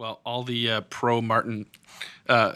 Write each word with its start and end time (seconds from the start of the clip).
Well, 0.00 0.18
all 0.24 0.44
the 0.44 0.70
uh, 0.70 0.80
pro 0.88 1.20
Martin 1.20 1.66
uh, 2.26 2.54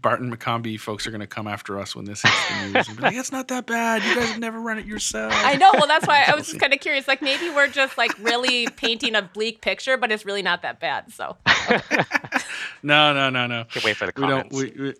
Barton 0.00 0.36
McCombie 0.36 0.80
folks 0.80 1.06
are 1.06 1.12
going 1.12 1.20
to 1.20 1.28
come 1.28 1.46
after 1.46 1.78
us 1.78 1.94
when 1.94 2.06
this 2.06 2.22
hits 2.22 2.48
the 2.48 2.72
news 2.72 2.88
and 2.88 2.96
be 2.96 3.02
like, 3.04 3.14
"It's 3.14 3.30
not 3.30 3.46
that 3.48 3.66
bad. 3.66 4.02
You 4.02 4.16
guys 4.16 4.30
have 4.30 4.40
never 4.40 4.60
run 4.60 4.80
it 4.80 4.84
yourself." 4.84 5.32
I 5.32 5.54
know. 5.54 5.70
Well, 5.74 5.86
that's 5.86 6.08
why 6.08 6.24
I 6.26 6.34
was 6.34 6.48
just 6.48 6.58
kind 6.58 6.74
of 6.74 6.80
curious. 6.80 7.06
Like 7.06 7.22
maybe 7.22 7.50
we're 7.50 7.68
just 7.68 7.96
like 7.96 8.10
really 8.18 8.66
painting 8.66 9.14
a 9.14 9.22
bleak 9.22 9.60
picture, 9.60 9.96
but 9.96 10.10
it's 10.10 10.26
really 10.26 10.42
not 10.42 10.62
that 10.62 10.80
bad. 10.80 11.12
So. 11.12 11.36
no, 12.82 13.14
no, 13.14 13.30
no, 13.30 13.46
no. 13.46 13.62
Can 13.70 13.82
wait 13.84 13.96
for 13.96 14.06
the 14.06 14.12
comments. 14.12 14.52
We 14.52 14.66
don't. 14.70 14.76
We, 14.76 14.82
we, 14.86 14.94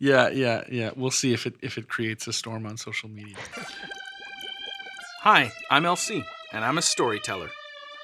yeah, 0.00 0.28
yeah, 0.28 0.64
yeah. 0.70 0.90
We'll 0.94 1.10
see 1.10 1.32
if 1.32 1.46
it 1.46 1.54
if 1.62 1.78
it 1.78 1.88
creates 1.88 2.26
a 2.26 2.34
storm 2.34 2.66
on 2.66 2.76
social 2.76 3.08
media. 3.08 3.36
Hi, 5.20 5.50
I'm 5.70 5.84
LC, 5.84 6.26
and 6.52 6.62
I'm 6.62 6.76
a 6.76 6.82
storyteller. 6.82 7.48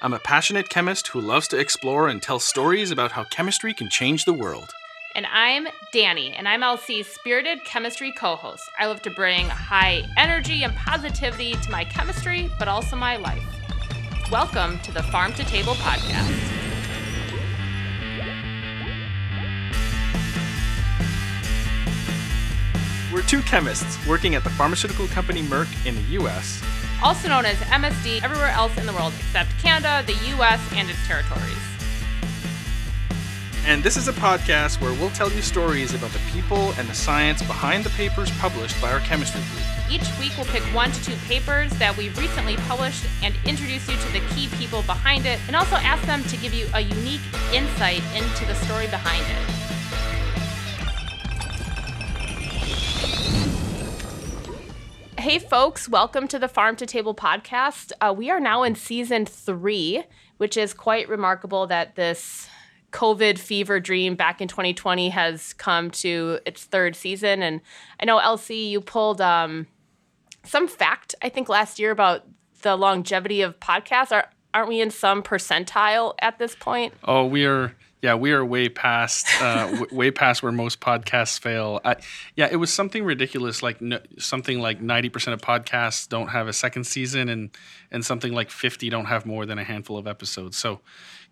I'm 0.01 0.13
a 0.13 0.19
passionate 0.19 0.69
chemist 0.69 1.09
who 1.09 1.19
loves 1.19 1.49
to 1.49 1.59
explore 1.59 2.07
and 2.07 2.21
tell 2.21 2.39
stories 2.39 2.89
about 2.89 3.11
how 3.11 3.25
chemistry 3.25 3.73
can 3.73 3.89
change 3.89 4.23
the 4.23 4.31
world. 4.31 4.71
And 5.13 5.25
I'm 5.25 5.67
Danny, 5.91 6.31
and 6.31 6.47
I'm 6.47 6.61
LC's 6.61 7.07
spirited 7.07 7.65
chemistry 7.65 8.13
co 8.13 8.37
host. 8.37 8.63
I 8.79 8.85
love 8.85 9.01
to 9.01 9.09
bring 9.09 9.49
high 9.49 10.05
energy 10.15 10.63
and 10.63 10.73
positivity 10.73 11.51
to 11.51 11.69
my 11.69 11.83
chemistry, 11.83 12.49
but 12.57 12.69
also 12.69 12.95
my 12.95 13.17
life. 13.17 13.43
Welcome 14.31 14.79
to 14.83 14.93
the 14.93 15.01
Pharm 15.01 15.35
to 15.35 15.43
Table 15.43 15.73
podcast. 15.73 16.31
We're 23.11 23.23
two 23.23 23.41
chemists 23.41 24.07
working 24.07 24.35
at 24.35 24.45
the 24.45 24.49
pharmaceutical 24.51 25.07
company 25.07 25.41
Merck 25.41 25.85
in 25.85 25.95
the 25.95 26.23
US 26.23 26.63
also 27.03 27.29
known 27.29 27.45
as 27.45 27.57
MSD 27.57 28.23
everywhere 28.23 28.49
else 28.49 28.77
in 28.77 28.85
the 28.85 28.93
world 28.93 29.13
except 29.17 29.51
Canada, 29.59 30.03
the 30.05 30.17
US, 30.37 30.59
and 30.73 30.89
its 30.89 31.05
territories. 31.07 31.57
And 33.65 33.83
this 33.83 33.97
is 33.97 34.07
a 34.07 34.13
podcast 34.13 34.81
where 34.81 34.93
we'll 34.93 35.11
tell 35.11 35.31
you 35.31 35.41
stories 35.41 35.93
about 35.93 36.11
the 36.11 36.21
people 36.31 36.71
and 36.71 36.87
the 36.87 36.93
science 36.95 37.41
behind 37.43 37.83
the 37.83 37.91
papers 37.91 38.31
published 38.39 38.81
by 38.81 38.91
our 38.91 38.99
chemistry 39.01 39.41
group. 39.41 39.91
Each 39.91 40.19
week, 40.19 40.31
we'll 40.37 40.47
pick 40.47 40.63
one 40.73 40.91
to 40.91 41.03
two 41.03 41.15
papers 41.27 41.71
that 41.73 41.95
we've 41.95 42.17
recently 42.17 42.55
published 42.67 43.05
and 43.21 43.35
introduce 43.45 43.87
you 43.87 43.95
to 43.95 44.11
the 44.11 44.21
key 44.33 44.47
people 44.57 44.81
behind 44.83 45.25
it, 45.25 45.39
and 45.47 45.55
also 45.55 45.75
ask 45.75 46.03
them 46.05 46.23
to 46.23 46.37
give 46.37 46.53
you 46.53 46.67
a 46.73 46.81
unique 46.81 47.21
insight 47.53 48.01
into 48.15 48.45
the 48.45 48.55
story 48.55 48.87
behind 48.87 49.23
it. 49.23 49.68
Hey, 55.19 55.37
folks, 55.37 55.89
welcome 55.89 56.29
to 56.29 56.39
the 56.39 56.47
Pharm 56.47 56.77
to 56.77 56.85
Table 56.85 57.13
podcast. 57.13 57.91
Uh, 57.99 58.13
we 58.17 58.29
are 58.29 58.39
now 58.39 58.63
in 58.63 58.73
season 58.73 59.25
three, 59.25 60.01
which 60.37 60.55
is 60.55 60.73
quite 60.73 61.09
remarkable 61.09 61.67
that 61.67 61.97
this 61.97 62.47
COVID 62.93 63.37
fever 63.37 63.81
dream 63.81 64.15
back 64.15 64.39
in 64.39 64.47
2020 64.47 65.09
has 65.09 65.51
come 65.51 65.91
to 65.91 66.39
its 66.45 66.63
third 66.63 66.95
season. 66.95 67.43
And 67.43 67.59
I 67.99 68.05
know, 68.05 68.17
LC, 68.17 68.69
you 68.69 68.79
pulled 68.79 69.19
um, 69.19 69.67
some 70.45 70.69
fact, 70.69 71.15
I 71.21 71.27
think, 71.27 71.49
last 71.49 71.79
year 71.79 71.91
about 71.91 72.25
the 72.61 72.77
longevity 72.77 73.41
of 73.41 73.59
podcasts. 73.59 74.13
Are, 74.13 74.29
aren't 74.53 74.69
we 74.69 74.79
in 74.79 74.89
some 74.89 75.21
percentile 75.21 76.13
at 76.21 76.39
this 76.39 76.55
point? 76.55 76.93
Oh, 77.03 77.25
we 77.25 77.45
are 77.45 77.75
yeah, 78.01 78.15
we 78.15 78.31
are 78.31 78.45
way 78.45 78.69
past 78.69 79.27
uh, 79.41 79.69
w- 79.71 79.87
way 79.91 80.11
past 80.11 80.41
where 80.41 80.51
most 80.51 80.79
podcasts 80.79 81.39
fail. 81.39 81.81
I, 81.83 81.97
yeah, 82.35 82.47
it 82.49 82.55
was 82.55 82.71
something 82.71 83.03
ridiculous, 83.03 83.61
like 83.61 83.81
no, 83.81 83.99
something 84.17 84.59
like 84.59 84.81
ninety 84.81 85.09
percent 85.09 85.33
of 85.33 85.41
podcasts 85.41 86.07
don't 86.07 86.29
have 86.29 86.47
a 86.47 86.53
second 86.53 86.85
season, 86.85 87.27
and 87.27 87.49
and 87.91 88.05
something 88.05 88.31
like 88.31 88.51
fifty 88.51 88.89
don't 88.89 89.05
have 89.05 89.25
more 89.25 89.45
than 89.45 89.59
a 89.59 89.63
handful 89.63 89.97
of 89.97 90.07
episodes. 90.07 90.57
So, 90.57 90.79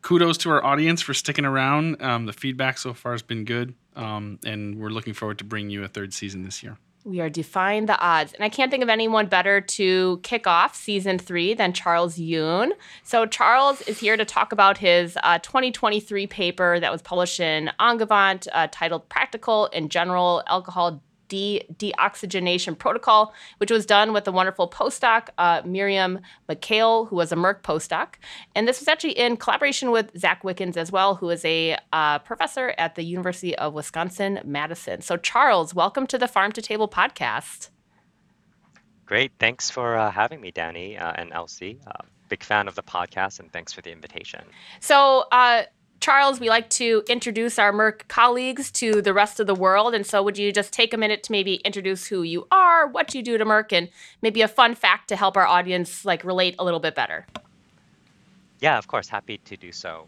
kudos 0.02 0.38
to 0.40 0.50
our 0.50 0.64
audience 0.64 1.02
for 1.02 1.14
sticking 1.14 1.46
around. 1.46 2.02
Um, 2.02 2.26
the 2.26 2.34
feedback 2.34 2.78
so 2.78 2.94
far 2.94 3.14
has 3.14 3.22
been 3.22 3.46
good, 3.46 3.74
um, 3.96 4.40
and 4.46 4.78
we're 4.78 4.90
looking 4.90 5.14
forward 5.14 5.38
to 5.38 5.46
bringing 5.46 5.72
you 5.72 5.86
a 5.86 5.88
third 5.88 6.14
season 6.14 6.44
this 6.44 6.64
year. 6.64 6.78
We 7.08 7.22
are 7.22 7.30
defying 7.30 7.86
the 7.86 7.98
odds. 7.98 8.34
And 8.34 8.44
I 8.44 8.50
can't 8.50 8.70
think 8.70 8.84
of 8.84 8.90
anyone 8.90 9.28
better 9.28 9.62
to 9.62 10.20
kick 10.24 10.46
off 10.46 10.76
season 10.76 11.18
three 11.18 11.54
than 11.54 11.72
Charles 11.72 12.18
Yeung. 12.18 12.72
So, 13.04 13.26
Charles 13.26 13.80
is 13.84 13.98
here 13.98 14.18
to 14.18 14.26
talk 14.26 14.52
about 14.52 14.78
his 14.78 15.18
uh, 15.24 15.40
2023 15.40 16.28
paper 16.28 16.82
that 16.82 16.92
was 16.92 17.02
published 17.02 17.40
in 17.40 17.72
Angewandte 17.80 18.50
uh, 18.52 18.68
titled 18.72 19.08
Practical 19.08 19.70
and 19.72 19.90
General 19.90 20.44
Alcohol 20.48 21.02
de- 21.28 21.66
deoxygenation 21.74 22.78
protocol, 22.78 23.34
which 23.58 23.72
was 23.72 23.86
done 23.86 24.14
with 24.14 24.24
the 24.24 24.32
wonderful 24.32 24.70
postdoc 24.70 25.30
uh, 25.38 25.62
Myriam 25.62 26.22
Mikhael, 26.50 27.08
who 27.08 27.16
was 27.16 27.32
a 27.32 27.36
Merck 27.36 27.62
postdoc. 27.62 28.16
And 28.56 28.68
this 28.68 28.80
was 28.80 28.88
actually 28.88 29.18
in 29.18 29.38
collaboration 29.38 29.92
with 29.92 30.18
Zach 30.18 30.44
Wickens 30.44 30.78
as 30.78 30.92
well, 30.92 31.16
who 31.16 31.30
is 31.30 31.44
a 31.46 31.78
uh, 31.94 32.20
professor 32.20 32.74
at 32.78 32.96
the 32.96 33.04
University 33.04 33.56
of 33.58 33.74
Wisconsin 33.74 34.40
Madison. 34.44 35.02
So, 35.02 35.18
Charles, 35.18 35.74
welcome 35.74 36.08
to 36.08 36.18
the 36.18 36.28
Pharm 36.28 36.54
to 36.54 36.62
Table 36.62 36.88
podcast. 36.88 37.70
Great. 39.06 39.32
Thanks 39.40 39.70
for 39.70 39.96
uh, 39.96 40.12
having 40.12 40.42
me, 40.42 40.52
Danny 40.52 40.98
uh, 40.98 41.14
and 41.16 41.32
Elsie. 41.32 41.80
Uh, 41.88 42.04
big 42.28 42.44
fan 42.44 42.68
of 42.68 42.76
the 42.76 42.84
podcast, 42.84 43.40
and 43.40 43.52
thanks 43.52 43.72
for 43.72 43.82
the 43.82 43.92
invitation. 43.92 44.42
So, 44.82 45.26
uh, 45.32 45.64
Charles, 46.00 46.40
we 46.40 46.50
like 46.50 46.70
to 46.72 47.04
introduce 47.10 47.58
our 47.58 47.74
Merck 47.74 48.08
colleagues 48.08 48.72
to 48.72 49.02
the 49.02 49.14
rest 49.14 49.40
of 49.40 49.48
the 49.48 49.56
world. 49.56 49.94
And 49.96 50.06
so, 50.06 50.22
would 50.22 50.38
you 50.38 50.52
just 50.52 50.72
take 50.72 50.94
a 50.94 50.98
minute 50.98 51.24
to 51.24 51.32
maybe 51.32 51.56
introduce 51.56 52.08
who 52.08 52.22
you 52.24 52.48
are, 52.52 52.88
what 52.88 53.16
you 53.16 53.24
do 53.24 53.38
to 53.38 53.46
Merck, 53.46 53.74
and 53.74 53.90
maybe 54.22 54.42
a 54.42 54.48
fun 54.48 54.76
fact 54.76 55.10
to 55.10 55.16
help 55.16 55.36
our 55.36 55.46
audience 55.46 56.06
like 56.06 56.24
relate 56.24 56.56
a 56.60 56.64
little 56.64 56.80
bit 56.80 56.96
better? 56.96 57.26
Yeah, 58.60 58.78
of 58.78 58.88
course, 58.88 59.08
happy 59.08 59.40
to 59.40 59.58
do 59.58 59.72
so. 59.72 60.08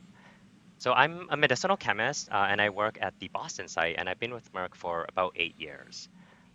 So, 0.77 0.93
I'm 0.93 1.27
a 1.29 1.37
medicinal 1.37 1.75
chemist, 1.75 2.29
uh, 2.31 2.47
and 2.49 2.61
I 2.61 2.69
work 2.69 2.97
at 3.01 3.17
the 3.19 3.27
Boston 3.29 3.67
site, 3.67 3.95
and 3.97 4.07
I've 4.07 4.19
been 4.19 4.33
with 4.33 4.51
Merck 4.53 4.75
for 4.75 5.05
about 5.09 5.33
eight 5.35 5.59
years. 5.59 6.07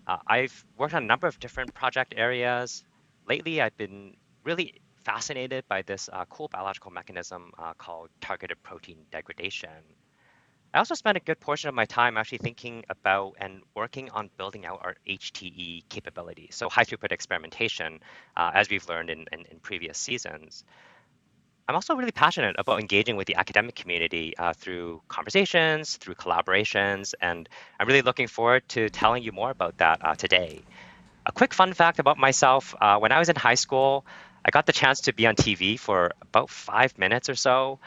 Uh, 0.06 0.19
I've 0.27 0.65
worked 0.78 0.95
on 0.95 1.03
a 1.03 1.06
number 1.06 1.27
of 1.27 1.41
different 1.41 1.75
project 1.75 2.15
areas. 2.16 2.84
Lately, 3.28 3.61
I've 3.61 3.77
been 3.77 4.16
really 4.45 4.81
fascinated 5.04 5.65
by 5.69 5.82
this 5.82 6.09
uh, 6.12 6.25
cool 6.26 6.48
biological 6.48 6.91
mechanism 6.91 7.53
uh, 7.59 7.75
called 7.75 8.09
targeted 8.20 8.62
protein 8.62 8.98
degradation. 9.10 9.70
I 10.72 10.78
also 10.78 10.97
spent 10.97 11.16
a 11.16 11.20
good 11.20 11.38
portion 11.38 11.69
of 11.69 11.75
my 11.75 11.84
time 11.84 12.16
actually 12.16 12.38
thinking 12.38 12.84
about 12.91 13.34
and 13.38 13.62
working 13.76 14.10
on 14.10 14.28
building 14.37 14.66
out 14.66 14.81
our 14.82 14.97
HTE 15.09 15.88
capabilities, 15.88 16.56
so 16.56 16.69
high 16.69 16.82
throughput 16.82 17.12
experimentation, 17.12 18.00
uh, 18.37 18.50
as 18.53 18.69
we've 18.69 18.88
learned 18.88 19.09
in, 19.09 19.26
in, 19.31 19.44
in, 19.53 19.60
previous 19.60 19.98
seasons. 19.98 20.65
I'm 21.69 21.76
also 21.76 21.94
really 21.94 22.10
passionate 22.10 22.56
about 22.59 22.81
engaging 22.81 23.15
with 23.15 23.28
the 23.28 23.36
academic 23.36 23.76
community 23.76 24.36
uh, 24.36 24.53
through 24.53 25.00
conversations, 25.06 25.97
through 25.97 26.16
collaborations, 26.16 27.15
and 27.21 27.48
I'm 27.78 27.86
really 27.86 28.03
looking 28.03 28.26
forward 28.26 28.69
to 28.71 28.91
telling 28.91 29.22
you 29.22 29.31
more 29.31 29.50
about 29.50 29.78
that 29.78 30.04
uh, 30.04 30.16
today. 30.16 30.60
A 31.25 31.31
quick 31.31 31.54
fun 31.54 31.72
fact 31.72 32.00
about 32.00 32.19
myself 32.19 32.75
uh, 32.81 32.98
when 32.98 33.12
I 33.12 33.21
was 33.21 33.28
in 33.28 33.36
high 33.36 33.54
school, 33.54 34.04
I 34.44 34.50
got 34.50 34.66
the 34.66 34.72
chance 34.72 35.03
to 35.03 35.12
be 35.12 35.27
on 35.27 35.37
TV 35.37 35.78
for 35.78 36.12
about 36.22 36.50
five 36.50 36.99
minutes 36.99 37.28
or 37.28 37.34
so. 37.34 37.78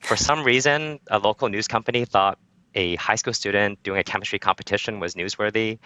For 0.00 0.16
some 0.16 0.44
reason, 0.44 1.00
a 1.08 1.18
local 1.18 1.48
news 1.48 1.68
company 1.68 2.04
thought 2.04 2.38
a 2.74 2.96
high 2.96 3.16
school 3.16 3.34
student 3.34 3.82
doing 3.82 3.98
a 3.98 4.04
chemistry 4.04 4.38
competition 4.38 5.00
was 5.00 5.14
newsworthy. 5.14 5.78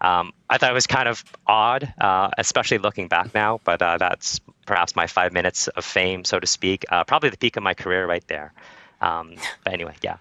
Um, 0.00 0.32
I 0.50 0.58
thought 0.58 0.70
it 0.70 0.74
was 0.74 0.86
kind 0.86 1.08
of 1.08 1.22
odd, 1.46 1.92
uh, 2.00 2.30
especially 2.36 2.78
looking 2.78 3.08
back 3.08 3.32
now, 3.34 3.60
but 3.64 3.80
uh, 3.80 3.98
that's 3.98 4.40
perhaps 4.66 4.96
my 4.96 5.06
five 5.06 5.32
minutes 5.32 5.68
of 5.68 5.84
fame, 5.84 6.24
so 6.24 6.40
to 6.40 6.46
speak. 6.46 6.84
Uh, 6.90 7.04
probably 7.04 7.30
the 7.30 7.36
peak 7.36 7.56
of 7.56 7.62
my 7.62 7.74
career 7.74 8.06
right 8.06 8.26
there. 8.26 8.52
Um, 9.00 9.36
but 9.64 9.72
anyway, 9.72 9.94
yeah. 10.02 10.16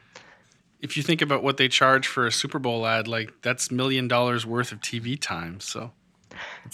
If 0.79 0.97
you 0.97 1.03
think 1.03 1.21
about 1.21 1.43
what 1.43 1.57
they 1.57 1.67
charge 1.67 2.07
for 2.07 2.25
a 2.25 2.31
Super 2.31 2.59
Bowl 2.59 2.85
ad, 2.85 3.07
like 3.07 3.41
that's 3.41 3.71
million 3.71 4.07
dollars 4.07 4.45
worth 4.45 4.71
of 4.71 4.81
TV 4.81 5.19
time. 5.19 5.59
So 5.59 5.91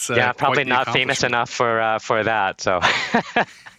uh, 0.10 0.16
yeah, 0.16 0.32
probably 0.34 0.64
not 0.64 0.90
famous 0.90 1.24
enough 1.24 1.50
for 1.50 1.80
uh, 1.80 2.00
for 2.00 2.24
that. 2.24 2.62
So 2.62 2.80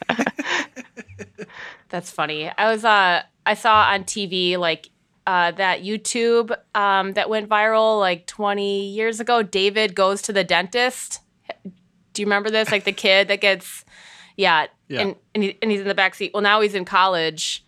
that's 1.89 2.11
funny. 2.11 2.51
I 2.57 2.71
was 2.71 2.85
uh, 2.85 3.23
I 3.47 3.55
saw 3.55 3.83
on 3.91 4.05
TV 4.05 4.59
like 4.59 4.91
uh, 5.29 5.51
that 5.53 5.83
YouTube 5.83 6.57
um, 6.75 7.13
that 7.13 7.29
went 7.29 7.51
viral 7.51 8.01
like 8.01 8.27
20 8.27 8.89
years 8.89 9.21
ago. 9.21 9.43
David 9.43 9.95
goes 9.95 10.23
to 10.23 10.33
the 10.33 10.43
dentist. 10.43 11.21
Do 12.15 12.23
you 12.23 12.25
remember 12.25 12.49
this? 12.49 12.73
Like 12.73 12.85
the 12.85 12.93
kid 13.07 13.29
that 13.29 13.43
gets, 13.43 13.85
yeah, 14.39 14.69
yeah. 14.89 15.01
And, 15.03 15.17
and, 15.35 15.45
he, 15.45 15.59
and 15.61 15.71
he's 15.71 15.83
in 15.83 15.87
the 15.87 15.95
back 15.95 16.15
seat. 16.15 16.31
Well, 16.33 16.43
now 16.43 16.63
he's 16.63 16.75
in 16.75 16.87
college, 16.87 17.63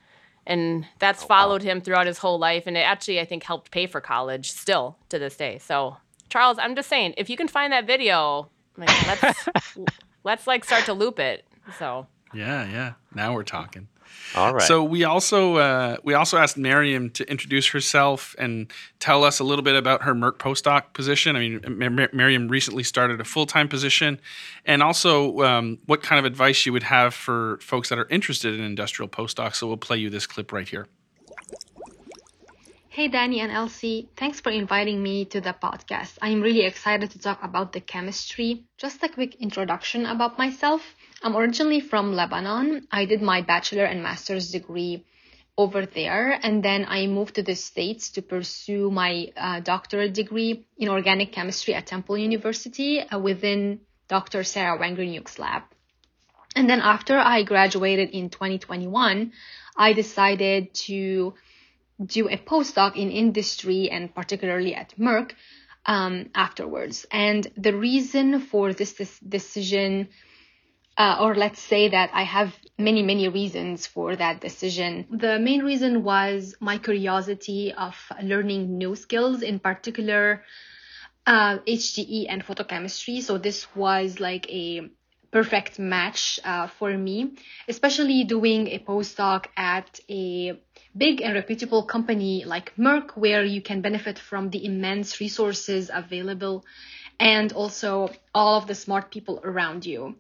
and 0.47 0.87
that's 1.01 1.23
oh, 1.23 1.27
followed 1.27 1.63
wow. 1.63 1.73
him 1.73 1.81
throughout 1.83 2.07
his 2.07 2.17
whole 2.17 2.39
life. 2.39 2.67
And 2.67 2.79
it 2.79 2.81
actually, 2.81 3.21
I 3.21 3.27
think, 3.27 3.43
helped 3.43 3.71
pay 3.71 3.87
for 3.87 4.01
college 4.01 4.51
still 4.51 4.97
to 5.11 5.19
this 5.19 5.37
day. 5.37 5.59
So 5.59 5.99
Charles, 6.31 6.59
I'm 6.59 6.75
just 6.75 6.89
saying, 6.89 7.15
if 7.17 7.29
you 7.29 7.37
can 7.37 7.49
find 7.49 7.73
that 7.73 7.87
video, 7.87 8.49
like, 8.77 9.07
let's 9.07 9.49
let's 10.25 10.47
like 10.47 10.65
start 10.65 10.85
to 10.87 10.95
loop 10.95 11.19
it. 11.19 11.45
So 11.79 12.07
yeah, 12.33 12.69
yeah. 12.71 12.93
Now 13.15 13.35
we're 13.35 13.43
talking. 13.45 13.89
All 14.35 14.55
right. 14.55 14.63
So 14.63 14.83
we 14.85 15.05
also 15.05 15.57
uh, 15.57 15.97
we 16.05 16.15
also 16.15 16.39
asked 16.39 16.57
Myriam 16.57 17.13
to 17.15 17.29
introduce 17.31 17.69
herself 17.69 18.35
and 18.39 18.73
tell 18.99 19.25
us 19.25 19.41
a 19.41 19.45
little 19.45 19.63
bit 19.63 19.77
about 19.77 20.03
her 20.03 20.15
Merck 20.15 20.39
postdoc 20.39 20.93
position. 20.93 21.37
I 21.37 21.41
mean, 21.41 21.61
Mar- 21.79 22.09
Myriam 22.09 22.49
recently 22.49 22.83
started 22.83 23.21
a 23.21 23.25
full 23.25 23.47
time 23.47 23.69
position, 23.69 24.21
and 24.65 24.83
also 24.83 25.41
um, 25.41 25.79
what 25.87 26.03
kind 26.03 26.19
of 26.19 26.25
advice 26.25 26.65
you 26.65 26.73
would 26.73 26.85
have 26.85 27.15
for 27.15 27.59
folks 27.61 27.89
that 27.89 27.99
are 27.99 28.09
interested 28.09 28.55
in 28.55 28.61
industrial 28.61 29.09
postdocs. 29.09 29.57
So 29.57 29.67
we'll 29.67 29.77
play 29.77 29.99
you 29.99 30.11
this 30.11 30.27
clip 30.27 30.53
right 30.53 30.69
here. 30.69 30.87
Hey, 32.93 33.07
Danny 33.07 33.39
and 33.39 33.53
Elsie. 33.53 34.09
Thanks 34.17 34.41
for 34.41 34.51
inviting 34.51 35.01
me 35.01 35.25
to 35.27 35.41
the 35.41 35.53
podcast. 35.53 36.19
I'm 36.21 36.41
really 36.41 36.63
excited 36.63 37.13
to 37.13 37.21
talk 37.21 37.39
about 37.41 37.73
the 37.73 37.81
chemistry. 37.81 38.65
Just 38.79 39.01
a 39.05 39.09
quick 39.09 39.37
introduction 39.37 40.07
about 40.07 40.39
myself. 40.39 40.83
I'm 41.23 41.37
originally 41.37 41.79
from 41.79 42.15
Lebanon. 42.15 42.89
I 42.91 43.05
did 43.05 43.23
my 43.23 43.43
bachelor 43.43 43.85
and 43.85 44.03
master's 44.03 44.51
degree 44.51 45.05
over 45.57 45.87
there, 45.87 46.37
and 46.43 46.65
then 46.65 46.85
I 46.89 47.07
moved 47.07 47.37
to 47.37 47.45
the 47.45 47.55
States 47.55 48.11
to 48.11 48.23
pursue 48.23 48.91
my 48.91 49.29
uh, 49.37 49.61
doctorate 49.61 50.13
degree 50.13 50.67
in 50.77 50.89
organic 50.89 51.31
chemistry 51.31 51.75
at 51.75 51.87
Temple 51.87 52.19
University 52.19 52.99
uh, 53.01 53.21
within 53.21 53.83
Dr. 54.09 54.43
Sarah 54.43 54.77
Wengryniuk's 54.77 55.39
lab. 55.39 55.63
And 56.57 56.69
then 56.69 56.81
after 56.81 57.17
I 57.17 57.45
graduated 57.45 58.11
in 58.11 58.31
2021, 58.31 59.31
I 59.77 59.93
decided 59.93 60.75
to 60.87 61.35
do 62.05 62.29
a 62.29 62.37
postdoc 62.37 62.97
in 62.97 63.11
industry 63.11 63.91
and 63.91 64.15
particularly 64.15 64.75
at 64.75 64.95
Merck 64.99 65.33
um, 65.87 66.31
afterwards. 66.35 67.07
And 67.11 67.47
the 67.57 67.77
reason 67.77 68.41
for 68.41 68.73
this, 68.73 68.93
this 68.93 69.19
decision, 69.21 70.09
uh, 70.97 71.19
or 71.21 71.35
let's 71.35 71.61
say 71.61 71.89
that 71.89 72.11
I 72.13 72.23
have 72.23 72.55
many, 72.79 73.03
many 73.03 73.29
reasons 73.29 73.87
for 73.87 74.17
that 74.17 74.41
decision. 74.41 75.07
The 75.11 75.39
main 75.39 75.63
reason 75.63 76.03
was 76.03 76.55
my 76.61 76.79
curiosity 76.79 77.73
of 77.73 77.95
learning 78.23 78.79
new 78.79 78.95
skills, 78.97 79.43
in 79.43 79.59
particular, 79.59 80.45
uh, 81.27 81.59
HTE 81.59 82.27
and 82.29 82.45
photochemistry. 82.45 83.23
So 83.23 83.39
this 83.39 83.67
was 83.75 84.21
like 84.21 84.51
a 84.51 84.91
perfect 85.31 85.79
match 85.79 86.41
uh, 86.45 86.67
for 86.67 86.97
me, 86.97 87.33
especially 87.69 88.25
doing 88.25 88.69
a 88.69 88.79
postdoc 88.79 89.47
at 89.57 90.01
a 90.09 90.59
big 90.97 91.23
and 91.23 91.35
reputable 91.35 91.85
company 91.85 92.45
like 92.45 92.75
Merck, 92.77 93.17
where 93.17 93.45
you 93.45 93.63
can 93.63 93.81
benefit 93.81 94.19
from 94.19 94.51
the 94.51 94.65
immense 94.65 95.21
resources 95.21 95.91
available 95.93 96.65
and 97.19 97.53
also 97.53 98.11
all 98.35 98.59
of 98.59 98.67
the 98.67 98.75
smart 98.75 99.11
people 99.11 99.41
around 99.45 99.87
you. 99.87 100.17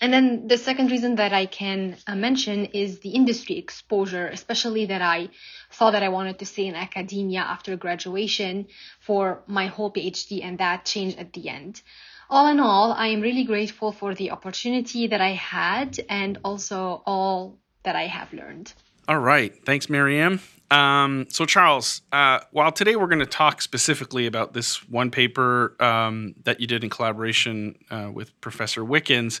And 0.00 0.12
then 0.12 0.46
the 0.46 0.58
second 0.58 0.90
reason 0.90 1.14
that 1.16 1.32
I 1.32 1.46
can 1.46 1.96
uh, 2.06 2.14
mention 2.14 2.66
is 2.66 2.98
the 2.98 3.10
industry 3.10 3.56
exposure, 3.56 4.26
especially 4.26 4.86
that 4.86 5.00
I 5.00 5.30
thought 5.70 5.92
that 5.92 6.02
I 6.02 6.10
wanted 6.10 6.38
to 6.40 6.46
stay 6.46 6.66
in 6.66 6.74
academia 6.74 7.40
after 7.40 7.76
graduation 7.76 8.66
for 9.00 9.42
my 9.46 9.68
whole 9.68 9.90
PhD, 9.90 10.44
and 10.44 10.58
that 10.58 10.84
changed 10.84 11.18
at 11.18 11.32
the 11.32 11.48
end. 11.48 11.80
All 12.28 12.48
in 12.48 12.58
all, 12.58 12.92
I 12.92 13.08
am 13.08 13.20
really 13.20 13.44
grateful 13.44 13.92
for 13.92 14.14
the 14.14 14.32
opportunity 14.32 15.06
that 15.06 15.20
I 15.20 15.30
had 15.30 16.00
and 16.08 16.38
also 16.44 17.02
all 17.06 17.56
that 17.84 17.94
I 17.94 18.06
have 18.06 18.32
learned. 18.32 18.72
All 19.08 19.18
right. 19.18 19.54
Thanks, 19.64 19.86
Myriam. 19.86 20.40
Um, 20.72 21.26
so, 21.28 21.46
Charles, 21.46 22.02
uh, 22.10 22.40
while 22.50 22.72
today 22.72 22.96
we're 22.96 23.06
going 23.06 23.20
to 23.20 23.26
talk 23.26 23.62
specifically 23.62 24.26
about 24.26 24.52
this 24.52 24.88
one 24.88 25.12
paper 25.12 25.76
um, 25.80 26.34
that 26.42 26.60
you 26.60 26.66
did 26.66 26.82
in 26.82 26.90
collaboration 26.90 27.76
uh, 27.90 28.10
with 28.12 28.38
Professor 28.40 28.84
Wickens, 28.84 29.40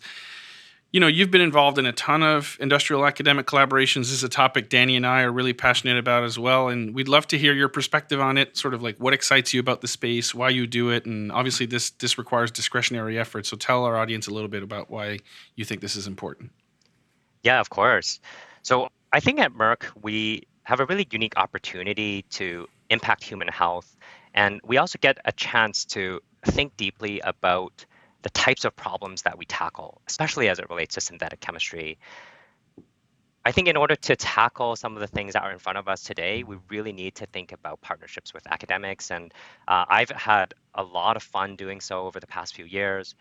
you 0.96 1.00
know, 1.00 1.08
you've 1.08 1.30
been 1.30 1.42
involved 1.42 1.76
in 1.76 1.84
a 1.84 1.92
ton 1.92 2.22
of 2.22 2.56
industrial 2.58 3.04
academic 3.04 3.44
collaborations. 3.44 4.04
This 4.04 4.12
is 4.12 4.24
a 4.24 4.30
topic 4.30 4.70
Danny 4.70 4.96
and 4.96 5.06
I 5.06 5.24
are 5.24 5.30
really 5.30 5.52
passionate 5.52 5.98
about 5.98 6.24
as 6.24 6.38
well. 6.38 6.70
And 6.70 6.94
we'd 6.94 7.06
love 7.06 7.26
to 7.26 7.36
hear 7.36 7.52
your 7.52 7.68
perspective 7.68 8.18
on 8.18 8.38
it, 8.38 8.56
sort 8.56 8.72
of 8.72 8.82
like 8.82 8.96
what 8.96 9.12
excites 9.12 9.52
you 9.52 9.60
about 9.60 9.82
the 9.82 9.88
space, 9.88 10.34
why 10.34 10.48
you 10.48 10.66
do 10.66 10.88
it. 10.88 11.04
And 11.04 11.30
obviously, 11.30 11.66
this, 11.66 11.90
this 11.90 12.16
requires 12.16 12.50
discretionary 12.50 13.18
effort. 13.18 13.44
So, 13.44 13.58
tell 13.58 13.84
our 13.84 13.98
audience 13.98 14.26
a 14.26 14.30
little 14.30 14.48
bit 14.48 14.62
about 14.62 14.90
why 14.90 15.18
you 15.54 15.66
think 15.66 15.82
this 15.82 15.96
is 15.96 16.06
important. 16.06 16.50
Yeah, 17.42 17.60
of 17.60 17.68
course. 17.68 18.18
So, 18.62 18.88
I 19.12 19.20
think 19.20 19.38
at 19.38 19.52
Merck, 19.52 19.84
we 20.00 20.44
have 20.62 20.80
a 20.80 20.86
really 20.86 21.06
unique 21.10 21.36
opportunity 21.36 22.22
to 22.30 22.66
impact 22.88 23.22
human 23.22 23.48
health. 23.48 23.94
And 24.32 24.62
we 24.64 24.78
also 24.78 24.98
get 24.98 25.18
a 25.26 25.32
chance 25.32 25.84
to 25.96 26.22
think 26.46 26.74
deeply 26.78 27.20
about 27.20 27.84
the 28.26 28.30
types 28.30 28.64
of 28.64 28.74
problems 28.74 29.22
that 29.22 29.38
we 29.38 29.44
tackle, 29.44 30.00
especially 30.08 30.48
as 30.48 30.58
it 30.58 30.68
relates 30.68 30.96
to 30.96 31.00
synthetic 31.00 31.38
chemistry. 31.38 31.96
I 33.44 33.52
think 33.52 33.68
in 33.68 33.76
order 33.76 33.94
to 33.94 34.16
tackle 34.16 34.74
some 34.74 34.94
of 34.94 35.00
the 35.00 35.06
things 35.06 35.34
that 35.34 35.44
are 35.44 35.52
in 35.52 35.60
front 35.60 35.78
of 35.78 35.86
us 35.86 36.02
today, 36.02 36.42
we 36.42 36.56
really 36.68 36.92
need 36.92 37.14
to 37.14 37.26
think 37.26 37.52
about 37.52 37.80
partnerships 37.82 38.34
with 38.34 38.44
academics. 38.50 39.12
And 39.12 39.32
uh, 39.68 39.84
I've 39.88 40.10
had 40.10 40.54
a 40.74 40.82
lot 40.82 41.16
of 41.16 41.22
fun 41.22 41.54
doing 41.54 41.80
so 41.80 42.00
over 42.00 42.18
the 42.18 42.26
past 42.26 42.56
few 42.56 42.64
years. 42.64 43.14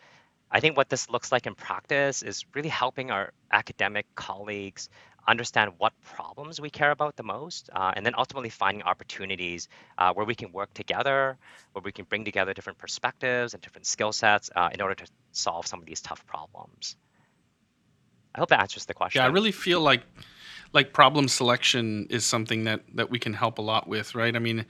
I 0.50 0.60
think 0.60 0.76
what 0.76 0.90
this 0.90 1.08
looks 1.08 1.32
like 1.32 1.46
in 1.46 1.54
practice 1.54 2.24
is 2.24 2.44
really 2.56 2.70
helping 2.70 3.12
our 3.12 3.32
academic 3.52 4.08
colleagues 4.16 4.90
understand 5.28 5.72
what 5.78 5.94
problems 6.04 6.62
we 6.62 6.70
care 6.70 6.92
about 6.92 7.16
the 7.16 7.24
most, 7.24 7.70
uh, 7.74 7.92
and 7.96 8.06
then 8.06 8.14
ultimately 8.18 8.50
finding 8.50 8.84
opportunities 8.84 9.68
uh, 9.98 10.14
where 10.14 10.26
we 10.26 10.36
can 10.36 10.52
work 10.52 10.74
together, 10.74 11.38
where 11.74 11.82
we 11.84 11.92
can 11.92 12.06
bring 12.06 12.26
together 12.26 12.54
different 12.54 12.78
perspectives 12.78 13.54
and 13.54 13.62
different 13.62 13.86
skill 13.88 14.12
sets 14.12 14.50
uh, 14.56 14.70
in 14.74 14.82
order 14.82 14.96
to 14.96 15.06
solve 15.32 15.66
some 15.68 15.80
of 15.80 15.86
these 15.86 16.02
tough 16.02 16.26
problems. 16.26 16.96
I 18.36 18.40
hope 18.40 18.50
that 18.50 18.60
answers 18.60 18.86
the 18.86 18.94
question. 18.94 19.22
Yeah, 19.22 19.28
I 19.28 19.32
really 19.32 19.54
feel 19.54 19.80
like 19.80 20.04
like 20.76 20.92
problem 20.92 21.30
selection 21.30 22.06
is 22.10 22.26
something 22.26 22.66
that 22.66 22.82
that 22.94 23.10
we 23.10 23.18
can 23.18 23.34
help 23.34 23.58
a 23.58 23.62
lot 23.62 23.88
with, 23.88 24.14
right? 24.14 24.36
I 24.36 24.40
mean, 24.40 24.66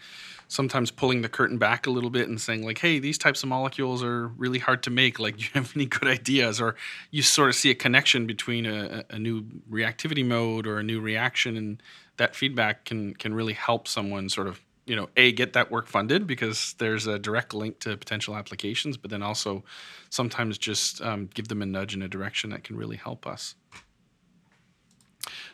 sometimes 0.47 0.91
pulling 0.91 1.23
the 1.23 1.29
curtain 1.29 1.57
back 1.57 1.87
a 1.87 1.89
little 1.89 2.11
bit 2.11 2.29
and 2.29 2.39
saying 2.39 2.63
like, 2.63 2.77
"Hey, 2.77 2.99
these 2.99 3.17
types 3.17 3.41
of 3.41 3.49
molecules 3.49 4.03
are 4.03 4.27
really 4.27 4.59
hard 4.59 4.83
to 4.83 4.91
make. 4.91 5.19
Like, 5.19 5.37
do 5.37 5.43
you 5.43 5.49
have 5.55 5.75
any 5.75 5.87
good 5.87 6.07
ideas?" 6.07 6.61
Or 6.61 6.75
you 7.09 7.23
sort 7.23 7.49
of 7.49 7.55
see 7.55 7.71
a 7.71 7.75
connection 7.75 8.27
between 8.27 8.67
a, 8.67 9.03
a 9.09 9.17
new 9.17 9.43
reactivity 9.69 10.25
mode 10.25 10.67
or 10.67 10.77
a 10.77 10.83
new 10.83 11.01
reaction, 11.01 11.57
and 11.57 11.81
that 12.17 12.35
feedback 12.35 12.85
can 12.85 13.15
can 13.15 13.33
really 13.33 13.53
help 13.53 13.87
someone 13.87 14.29
sort 14.29 14.47
of 14.47 14.61
you 14.85 14.95
know 14.95 15.09
a 15.17 15.31
get 15.31 15.53
that 15.53 15.71
work 15.71 15.87
funded 15.87 16.27
because 16.27 16.75
there's 16.77 17.07
a 17.07 17.17
direct 17.17 17.55
link 17.55 17.79
to 17.79 17.97
potential 17.97 18.35
applications 18.35 18.97
but 18.97 19.09
then 19.09 19.23
also 19.23 19.63
sometimes 20.11 20.59
just 20.59 21.01
um, 21.01 21.27
give 21.33 21.47
them 21.47 21.63
a 21.63 21.65
nudge 21.65 21.95
in 21.95 22.03
a 22.03 22.07
direction 22.07 22.51
that 22.51 22.63
can 22.63 22.77
really 22.77 22.97
help 22.97 23.25
us 23.25 23.55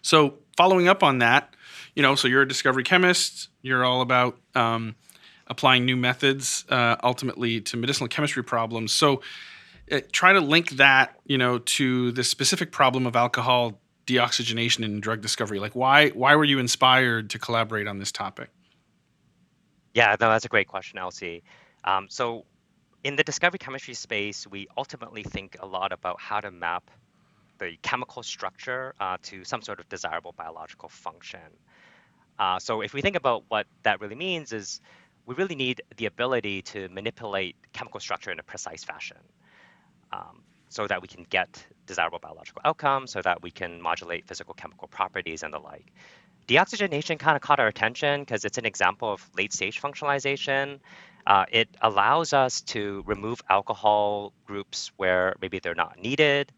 so 0.02 0.36
following 0.58 0.88
up 0.88 1.04
on 1.04 1.20
that, 1.20 1.56
you 1.96 2.02
know, 2.02 2.16
so 2.16 2.28
you're 2.28 2.42
a 2.42 2.48
discovery 2.48 2.84
chemist. 2.84 3.50
You're 3.62 3.84
all 3.84 4.02
about 4.02 4.38
um, 4.56 4.96
applying 5.48 5.86
new 5.86 5.98
methods 5.98 6.66
uh, 6.70 6.96
ultimately 7.04 7.62
to 7.62 7.78
medicinal 7.78 8.08
chemistry 8.08 8.44
problems. 8.44 8.92
So 8.92 9.22
uh, 9.92 10.00
try 10.12 10.34
to 10.34 10.40
link 10.40 10.72
that, 10.72 11.20
you 11.26 11.38
know, 11.38 11.60
to 11.60 12.12
the 12.14 12.24
specific 12.24 12.72
problem 12.72 13.06
of 13.06 13.16
alcohol 13.16 13.80
deoxygenation 14.08 14.84
in 14.84 15.00
drug 15.00 15.22
discovery. 15.22 15.60
Like, 15.60 15.76
why 15.76 16.10
why 16.10 16.36
were 16.36 16.44
you 16.44 16.60
inspired 16.60 17.30
to 17.32 17.40
collaborate 17.40 17.88
on 17.88 18.00
this 18.00 18.12
topic? 18.12 18.50
Yeah, 19.94 20.16
no, 20.20 20.30
that's 20.30 20.46
a 20.46 20.50
great 20.50 20.68
question, 20.68 20.98
Elsie. 20.98 21.44
Um, 21.84 22.08
so 22.10 22.46
in 23.04 23.16
the 23.16 23.24
discovery 23.24 23.60
chemistry 23.60 23.94
space, 23.94 24.48
we 24.48 24.68
ultimately 24.78 25.24
think 25.24 25.58
a 25.60 25.66
lot 25.66 25.92
about 25.92 26.22
how 26.22 26.40
to 26.40 26.52
map 26.52 26.90
the 27.62 27.78
chemical 27.82 28.24
structure 28.24 28.94
uh, 29.00 29.18
to 29.22 29.44
some 29.46 29.62
sort 29.62 29.80
of 29.80 29.88
desirable 29.88 30.34
biological 30.36 30.90
function. 30.90 31.40
Uh, 32.40 32.58
so 32.60 32.82
if 32.82 32.94
we 32.94 33.02
think 33.02 33.16
about 33.16 33.44
what 33.50 33.68
that 33.84 34.02
really 34.02 34.16
means 34.16 34.52
is 34.52 34.82
we 35.28 35.36
really 35.36 35.56
need 35.56 35.82
the 35.98 36.08
ability 36.08 36.64
to 36.64 36.90
manipulate 36.90 37.56
chemical 37.72 38.00
structure 38.00 38.32
in 38.32 38.40
a 38.40 38.44
precise 38.44 38.84
fashion 38.84 39.18
um, 40.12 40.42
so 40.70 40.88
that 40.88 41.02
we 41.04 41.08
can 41.08 41.24
get 41.30 41.64
desirable 41.86 42.18
biological 42.20 42.62
outcomes, 42.66 43.12
so 43.12 43.22
that 43.22 43.44
we 43.44 43.52
can 43.52 43.80
modulate 43.80 44.26
physical 44.28 44.56
chemical 44.56 44.88
properties 44.88 45.44
and 45.44 45.54
the 45.54 45.60
like. 45.60 45.94
Deoxygenation 46.48 47.20
kind 47.20 47.36
of 47.36 47.42
caught 47.42 47.60
our 47.60 47.68
attention 47.68 48.22
because 48.22 48.44
it's 48.44 48.58
an 48.58 48.66
example 48.66 49.14
of 49.14 49.30
late 49.38 49.54
stage 49.54 49.80
functionalization. 49.80 50.80
Uh, 51.28 51.46
it 51.52 51.70
allows 51.82 52.34
us 52.34 52.62
to 52.62 53.04
remove 53.06 53.40
alcohol 53.48 54.34
groups 54.48 54.92
where 54.98 55.36
maybe 55.40 55.60
they're 55.60 55.76
not 55.76 56.00
needed. 56.00 56.52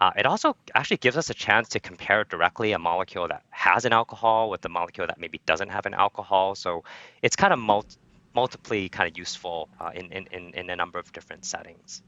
Uh, 0.00 0.10
it 0.16 0.24
also 0.24 0.56
actually 0.74 0.96
gives 0.96 1.16
us 1.16 1.28
a 1.28 1.34
chance 1.34 1.68
to 1.68 1.78
compare 1.78 2.24
directly 2.24 2.72
a 2.72 2.78
molecule 2.78 3.28
that 3.28 3.42
has 3.50 3.84
an 3.84 3.92
alcohol 3.92 4.48
with 4.48 4.64
a 4.64 4.68
molecule 4.68 5.06
that 5.06 5.20
maybe 5.20 5.40
doesn't 5.44 5.68
have 5.68 5.84
an 5.84 5.92
alcohol. 5.92 6.54
So 6.54 6.84
it's 7.22 7.36
kind 7.36 7.52
of 7.52 7.58
multi- 7.58 7.98
multiply 8.34 8.88
kind 8.88 9.10
of 9.10 9.18
useful 9.18 9.68
uh, 9.78 9.90
in, 9.94 10.10
in, 10.12 10.54
in 10.54 10.70
a 10.70 10.76
number 10.76 10.98
of 10.98 11.12
different 11.12 11.44
settings. 11.44 12.02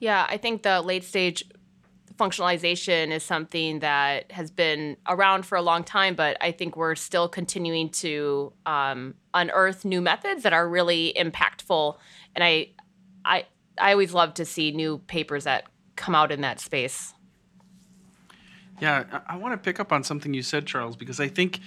Yeah, 0.00 0.26
I 0.28 0.36
think 0.36 0.62
the 0.62 0.82
late 0.82 1.02
stage 1.02 1.44
functionalization 2.16 3.10
is 3.10 3.22
something 3.22 3.78
that 3.78 4.30
has 4.32 4.50
been 4.50 4.96
around 5.08 5.46
for 5.46 5.56
a 5.56 5.62
long 5.62 5.84
time, 5.84 6.14
but 6.14 6.36
I 6.40 6.52
think 6.52 6.76
we're 6.76 6.96
still 6.96 7.28
continuing 7.28 7.90
to 7.90 8.52
um, 8.66 9.14
unearth 9.32 9.84
new 9.84 10.00
methods 10.00 10.42
that 10.42 10.52
are 10.52 10.68
really 10.68 11.14
impactful. 11.16 11.96
And 12.34 12.44
I, 12.44 12.70
I, 13.24 13.46
I 13.78 13.92
always 13.92 14.12
love 14.12 14.34
to 14.34 14.44
see 14.44 14.72
new 14.72 14.98
papers 14.98 15.44
that 15.44 15.64
come 15.98 16.14
out 16.14 16.32
in 16.32 16.40
that 16.40 16.60
space. 16.60 17.12
Yeah, 18.80 19.04
I, 19.12 19.34
I 19.34 19.36
want 19.36 19.52
to 19.52 19.58
pick 19.58 19.80
up 19.80 19.92
on 19.92 20.02
something 20.02 20.32
you 20.32 20.42
said, 20.42 20.66
Charles, 20.66 20.96
because 20.96 21.20
I 21.20 21.28
think 21.28 21.60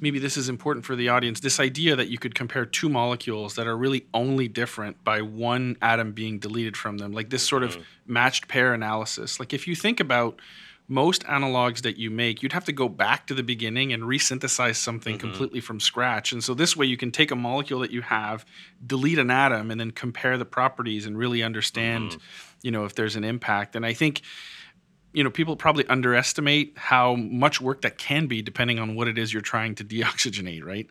maybe 0.00 0.18
this 0.18 0.36
is 0.36 0.48
important 0.48 0.84
for 0.84 0.94
the 0.94 1.08
audience. 1.08 1.40
This 1.40 1.58
idea 1.58 1.96
that 1.96 2.08
you 2.08 2.18
could 2.18 2.34
compare 2.34 2.64
two 2.64 2.88
molecules 2.88 3.54
that 3.56 3.66
are 3.66 3.76
really 3.76 4.06
only 4.14 4.46
different 4.46 5.02
by 5.02 5.22
one 5.22 5.76
atom 5.82 6.12
being 6.12 6.38
deleted 6.38 6.76
from 6.76 6.98
them, 6.98 7.12
like 7.12 7.30
this 7.30 7.42
sort 7.42 7.62
of 7.62 7.72
mm-hmm. 7.72 7.82
matched 8.12 8.46
pair 8.48 8.74
analysis. 8.74 9.40
Like 9.40 9.52
if 9.52 9.66
you 9.66 9.74
think 9.74 9.98
about 9.98 10.38
most 10.88 11.22
analogs 11.24 11.82
that 11.82 11.98
you 11.98 12.10
make, 12.10 12.42
you'd 12.42 12.54
have 12.54 12.64
to 12.64 12.72
go 12.72 12.88
back 12.88 13.26
to 13.26 13.34
the 13.34 13.42
beginning 13.42 13.92
and 13.92 14.04
resynthesize 14.04 14.76
something 14.76 15.16
Mhm. 15.16 15.20
completely 15.20 15.60
from 15.60 15.80
scratch. 15.80 16.32
And 16.32 16.42
so 16.42 16.54
this 16.54 16.74
way 16.74 16.86
you 16.86 16.96
can 16.96 17.10
take 17.12 17.30
a 17.30 17.36
molecule 17.36 17.80
that 17.80 17.90
you 17.90 18.00
have, 18.02 18.46
delete 18.86 19.18
an 19.18 19.30
atom, 19.30 19.70
and 19.70 19.78
then 19.78 19.90
compare 19.90 20.38
the 20.38 20.46
properties 20.46 21.04
and 21.04 21.18
really 21.18 21.42
understand, 21.42 22.12
Mhm. 22.12 22.20
you 22.62 22.70
know, 22.70 22.86
if 22.86 22.94
there's 22.94 23.16
an 23.16 23.24
impact. 23.24 23.76
And 23.76 23.84
I 23.84 23.92
think, 23.92 24.22
you 25.12 25.22
know, 25.22 25.30
people 25.30 25.56
probably 25.56 25.86
underestimate 25.88 26.72
how 26.76 27.16
much 27.16 27.60
work 27.60 27.82
that 27.82 27.98
can 27.98 28.26
be 28.26 28.40
depending 28.40 28.78
on 28.78 28.94
what 28.94 29.08
it 29.08 29.18
is 29.18 29.30
you're 29.32 29.42
trying 29.42 29.74
to 29.76 29.84
deoxygenate, 29.92 30.64
right? 30.64 30.86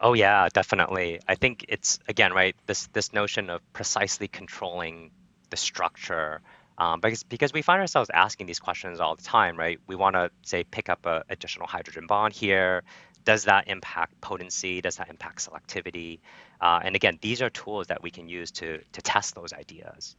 Oh 0.00 0.14
yeah, 0.14 0.48
definitely. 0.52 1.20
I 1.28 1.36
think 1.36 1.64
it's 1.68 2.00
again 2.08 2.32
right 2.32 2.56
this 2.66 2.88
this 2.88 3.12
notion 3.12 3.50
of 3.50 3.60
precisely 3.72 4.26
controlling 4.26 5.12
the 5.50 5.56
structure 5.56 6.40
um, 6.82 6.98
because 7.00 7.22
because 7.22 7.52
we 7.52 7.62
find 7.62 7.80
ourselves 7.80 8.10
asking 8.12 8.46
these 8.46 8.58
questions 8.58 8.98
all 8.98 9.14
the 9.14 9.22
time, 9.22 9.56
right? 9.56 9.78
We 9.86 9.94
want 9.94 10.16
to 10.16 10.30
say 10.42 10.64
pick 10.64 10.88
up 10.88 11.06
a 11.06 11.22
additional 11.30 11.68
hydrogen 11.68 12.06
bond 12.08 12.34
here. 12.34 12.82
Does 13.24 13.44
that 13.44 13.68
impact 13.68 14.20
potency? 14.20 14.80
Does 14.80 14.96
that 14.96 15.08
impact 15.08 15.48
selectivity? 15.48 16.18
Uh, 16.60 16.80
and 16.82 16.96
again, 16.96 17.18
these 17.20 17.40
are 17.40 17.50
tools 17.50 17.86
that 17.86 18.02
we 18.02 18.10
can 18.10 18.28
use 18.28 18.50
to 18.52 18.80
to 18.92 19.02
test 19.02 19.36
those 19.36 19.52
ideas. 19.52 20.16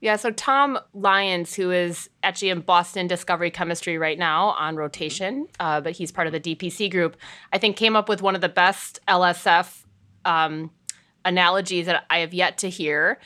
Yeah, 0.00 0.16
so 0.16 0.30
Tom 0.30 0.78
Lyons, 0.94 1.54
who 1.54 1.70
is 1.70 2.10
actually 2.22 2.50
in 2.50 2.60
Boston 2.60 3.06
Discovery 3.06 3.50
Chemistry 3.50 3.98
right 3.98 4.18
now 4.18 4.48
on 4.50 4.76
rotation, 4.76 5.48
uh, 5.60 5.80
but 5.80 5.92
he's 5.92 6.10
part 6.10 6.26
of 6.26 6.32
the 6.32 6.40
DPC 6.40 6.90
group, 6.90 7.16
I 7.52 7.58
think 7.58 7.76
came 7.76 7.94
up 7.94 8.08
with 8.08 8.20
one 8.20 8.34
of 8.34 8.40
the 8.40 8.48
best 8.48 8.98
LSF 9.06 9.84
um, 10.24 10.72
analogies 11.24 11.86
that 11.86 12.04
I 12.10 12.18
have 12.18 12.34
yet 12.34 12.58
to 12.58 12.68
hear. 12.68 13.20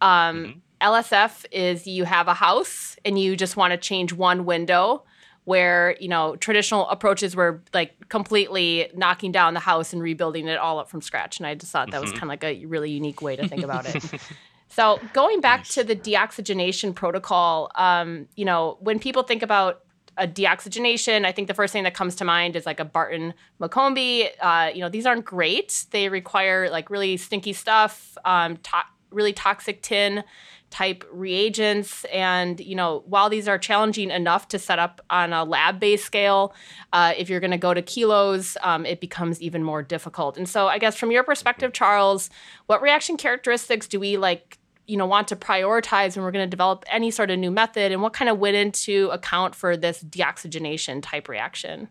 Um, 0.00 0.62
LSF 0.82 1.44
is 1.52 1.86
you 1.86 2.04
have 2.04 2.28
a 2.28 2.34
house 2.34 2.96
and 3.04 3.18
you 3.18 3.36
just 3.36 3.56
want 3.56 3.70
to 3.70 3.76
change 3.78 4.12
one 4.12 4.44
window 4.44 5.04
where 5.44 5.96
you 6.00 6.08
know 6.08 6.36
traditional 6.36 6.88
approaches 6.88 7.34
were 7.34 7.62
like 7.72 8.08
completely 8.08 8.88
knocking 8.94 9.32
down 9.32 9.54
the 9.54 9.60
house 9.60 9.92
and 9.92 10.02
rebuilding 10.02 10.46
it 10.48 10.58
all 10.58 10.78
up 10.78 10.88
from 10.88 11.00
scratch 11.02 11.38
and 11.40 11.46
i 11.48 11.54
just 11.54 11.72
thought 11.72 11.90
that 11.90 12.00
was 12.00 12.10
Mhm. 12.12 12.14
kind 12.14 12.22
of 12.24 12.28
like 12.28 12.44
a 12.44 12.64
really 12.66 12.90
unique 12.92 13.20
way 13.22 13.34
to 13.34 13.48
think 13.48 13.64
about 13.64 13.84
it 13.92 14.04
so 14.68 15.00
going 15.12 15.40
back 15.40 15.60
Nice. 15.60 15.74
to 15.74 15.84
the 15.84 15.96
deoxygenation 15.96 16.94
protocol, 16.94 17.70
um, 17.74 18.26
you 18.36 18.44
know, 18.44 18.78
when 18.80 18.98
people 19.00 19.22
think 19.22 19.42
about 19.42 19.80
a 20.16 20.26
deoxygenation, 20.28 21.24
I 21.26 21.32
think 21.32 21.48
the 21.48 21.54
first 21.54 21.72
thing 21.72 21.84
that 21.84 21.92
comes 21.94 22.14
to 22.16 22.24
mind 22.24 22.54
is 22.56 22.64
like 22.66 22.80
a 22.80 22.84
Barton 22.84 23.34
McCombie. 23.60 24.28
Uh, 24.40 24.70
you 24.72 24.80
know, 24.80 24.88
these 24.88 25.04
aren't 25.06 25.24
great. 25.26 25.84
They 25.90 26.08
require 26.08 26.70
like 26.70 26.88
really 26.88 27.16
stinky 27.18 27.52
stuff, 27.52 28.16
um, 28.24 28.56
to- 28.58 28.84
really 29.10 29.32
toxic 29.34 29.82
tin 29.82 30.24
type 30.72 31.04
reagents. 31.12 32.04
And, 32.06 32.58
you 32.58 32.74
know, 32.74 33.04
while 33.06 33.28
these 33.28 33.46
are 33.46 33.58
challenging 33.58 34.10
enough 34.10 34.48
to 34.48 34.58
set 34.58 34.78
up 34.78 35.00
on 35.10 35.32
a 35.32 35.44
lab 35.44 35.78
based 35.78 36.04
scale, 36.04 36.54
uh, 36.92 37.12
if 37.16 37.28
you're 37.28 37.40
going 37.40 37.52
to 37.52 37.58
go 37.58 37.74
to 37.74 37.82
kilos, 37.82 38.56
um, 38.62 38.84
it 38.84 39.00
becomes 39.00 39.40
even 39.40 39.62
more 39.62 39.82
difficult. 39.82 40.36
And 40.36 40.48
so, 40.48 40.66
I 40.68 40.78
guess 40.78 40.96
from 40.96 41.10
your 41.10 41.22
perspective, 41.22 41.72
Charles, 41.72 42.30
what 42.66 42.82
reaction 42.82 43.16
characteristics 43.16 43.86
do 43.86 44.00
we 44.00 44.16
like 44.16 44.58
you 44.86 44.96
know 44.96 45.06
want 45.06 45.28
to 45.28 45.36
prioritize 45.36 46.16
when 46.16 46.24
we're 46.24 46.32
going 46.32 46.44
to 46.44 46.50
develop 46.50 46.84
any 46.90 47.08
sort 47.12 47.30
of 47.30 47.38
new 47.38 47.52
method 47.52 47.92
and 47.92 48.02
what 48.02 48.12
kind 48.12 48.28
of 48.28 48.40
went 48.40 48.56
into 48.56 49.08
account 49.12 49.54
for 49.54 49.76
this 49.76 50.02
deoxygenation 50.02 51.00
type 51.00 51.28
reaction 51.28 51.88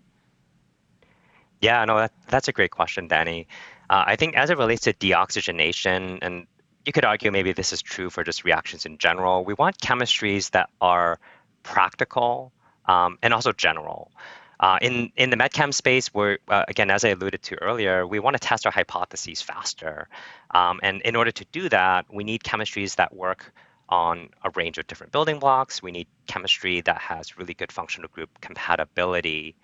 Yeah, 1.61 1.85
no, 1.85 1.97
that, 1.97 2.11
that's 2.27 2.47
a 2.47 2.51
great 2.51 2.71
question, 2.71 3.07
Danny. 3.07 3.47
Uh, 3.91 4.03
I 4.07 4.15
think 4.15 4.35
as 4.35 4.49
it 4.49 4.57
relates 4.57 4.81
to 4.83 4.93
deoxygenation, 4.93 6.17
and 6.21 6.47
you 6.85 6.91
could 6.91 7.05
argue 7.05 7.31
maybe 7.31 7.53
this 7.53 7.73
is 7.73 7.81
true 7.81 8.09
for 8.09 8.23
just 8.23 8.43
reactions 8.43 8.85
in 8.85 8.97
general, 8.97 9.43
we 9.43 9.53
want 9.53 9.77
chemistries 9.79 10.51
that 10.51 10.69
are 10.79 11.19
practical 11.63 12.51
um, 12.85 13.17
and 13.21 13.33
also 13.33 13.51
general. 13.51 14.11
Uh, 14.59 14.77
in 14.81 15.11
in 15.15 15.31
the 15.31 15.37
medchem 15.37 15.73
space, 15.73 16.13
we're 16.13 16.37
uh, 16.47 16.65
again, 16.67 16.91
as 16.91 17.03
I 17.03 17.09
alluded 17.09 17.41
to 17.43 17.55
earlier, 17.55 18.05
we 18.05 18.19
want 18.19 18.35
to 18.35 18.39
test 18.39 18.67
our 18.67 18.71
hypotheses 18.71 19.41
faster, 19.41 20.07
um, 20.51 20.79
and 20.83 21.01
in 21.01 21.15
order 21.15 21.31
to 21.31 21.45
do 21.51 21.67
that, 21.69 22.05
we 22.13 22.23
need 22.23 22.43
chemistries 22.43 22.95
that 22.97 23.15
work 23.15 23.51
on 23.89 24.29
a 24.43 24.51
range 24.51 24.77
of 24.77 24.85
different 24.85 25.11
building 25.11 25.39
blocks. 25.39 25.81
We 25.81 25.91
need 25.91 26.07
chemistry 26.27 26.81
that 26.81 26.99
has 26.99 27.37
really 27.39 27.55
good 27.55 27.71
functional 27.71 28.09
group 28.09 28.29
compatibility. 28.39 29.55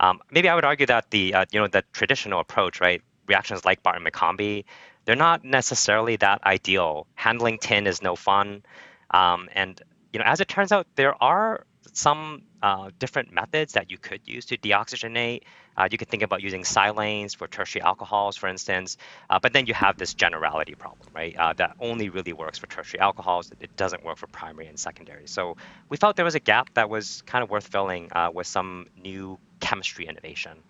Um, 0.00 0.20
maybe 0.32 0.48
I 0.48 0.56
would 0.56 0.64
argue 0.64 0.86
that 0.86 1.12
the 1.12 1.34
uh, 1.34 1.44
you 1.52 1.60
know 1.60 1.68
the 1.68 1.84
traditional 1.92 2.40
approach, 2.40 2.80
right, 2.80 3.02
reactions 3.28 3.64
like 3.64 3.84
Barton 3.84 4.04
McCombie, 4.04 4.64
they're 5.04 5.16
not 5.16 5.44
necessarily 5.44 6.16
that 6.16 6.44
ideal. 6.44 7.06
Handling 7.14 7.58
tin 7.58 7.86
is 7.86 8.02
no 8.02 8.16
fun, 8.16 8.62
um, 9.10 9.48
and 9.54 9.80
you 10.12 10.18
know 10.18 10.24
as 10.26 10.40
it 10.40 10.48
turns 10.48 10.72
out, 10.72 10.86
there 10.96 11.14
are 11.22 11.66
some 11.92 12.42
uh, 12.62 12.90
different 12.98 13.32
methods 13.32 13.74
that 13.74 13.90
you 13.90 13.98
could 13.98 14.20
use 14.24 14.46
to 14.46 14.56
deoxygenate. 14.56 15.42
Uh, 15.76 15.88
you 15.90 15.98
could 15.98 16.08
think 16.08 16.22
about 16.22 16.42
using 16.42 16.62
silanes 16.62 17.36
for 17.36 17.46
tertiary 17.46 17.82
alcohols, 17.82 18.36
for 18.36 18.48
instance, 18.48 18.96
uh, 19.28 19.38
but 19.38 19.52
then 19.52 19.66
you 19.66 19.74
have 19.74 19.98
this 19.98 20.14
generality 20.14 20.74
problem, 20.74 21.08
right? 21.14 21.36
Uh, 21.36 21.52
that 21.52 21.76
only 21.80 22.08
really 22.08 22.32
works 22.32 22.58
for 22.58 22.66
tertiary 22.66 23.00
alcohols. 23.00 23.50
It 23.60 23.76
doesn't 23.76 24.04
work 24.04 24.16
for 24.16 24.26
primary 24.28 24.66
and 24.66 24.78
secondary. 24.78 25.26
So 25.26 25.56
we 25.88 25.96
felt 25.96 26.16
there 26.16 26.24
was 26.24 26.36
a 26.36 26.40
gap 26.40 26.72
that 26.74 26.88
was 26.88 27.22
kind 27.26 27.42
of 27.42 27.50
worth 27.50 27.66
filling 27.66 28.10
uh, 28.12 28.30
with 28.32 28.46
some 28.46 28.86
new 29.02 29.38
chemistry 29.60 30.06
innovation. 30.06 30.62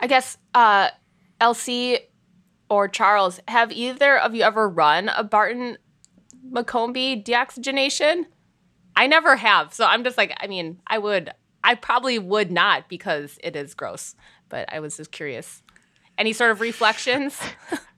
i 0.00 0.06
guess 0.06 0.38
lc 1.42 1.98
or 2.70 2.88
charles 2.88 3.40
have 3.48 3.70
either 3.72 4.16
of 4.18 4.34
you 4.34 4.42
ever 4.42 4.68
run 4.68 5.10
a 5.10 5.24
barton 5.24 5.76
McCombie 6.50 7.24
deoxygenation? 7.24 8.24
I 8.96 9.06
never 9.06 9.36
have 9.36 9.74
so 9.74 9.84
i'm 9.84 10.04
just 10.04 10.16
like 10.16 10.32
i 10.38 10.46
mean 10.46 10.80
i 10.86 10.98
would 10.98 11.32
i 11.64 11.74
probably 11.74 12.18
would 12.18 12.50
not 12.50 12.88
because 12.88 13.38
it 13.42 13.56
is 13.56 13.74
gross 13.74 14.14
but 14.48 14.72
i 14.72 14.80
was 14.80 14.96
just 14.96 15.12
curious. 15.12 15.62
Any 16.18 16.34
sort 16.34 16.50
of 16.50 16.60
reflections? 16.60 17.38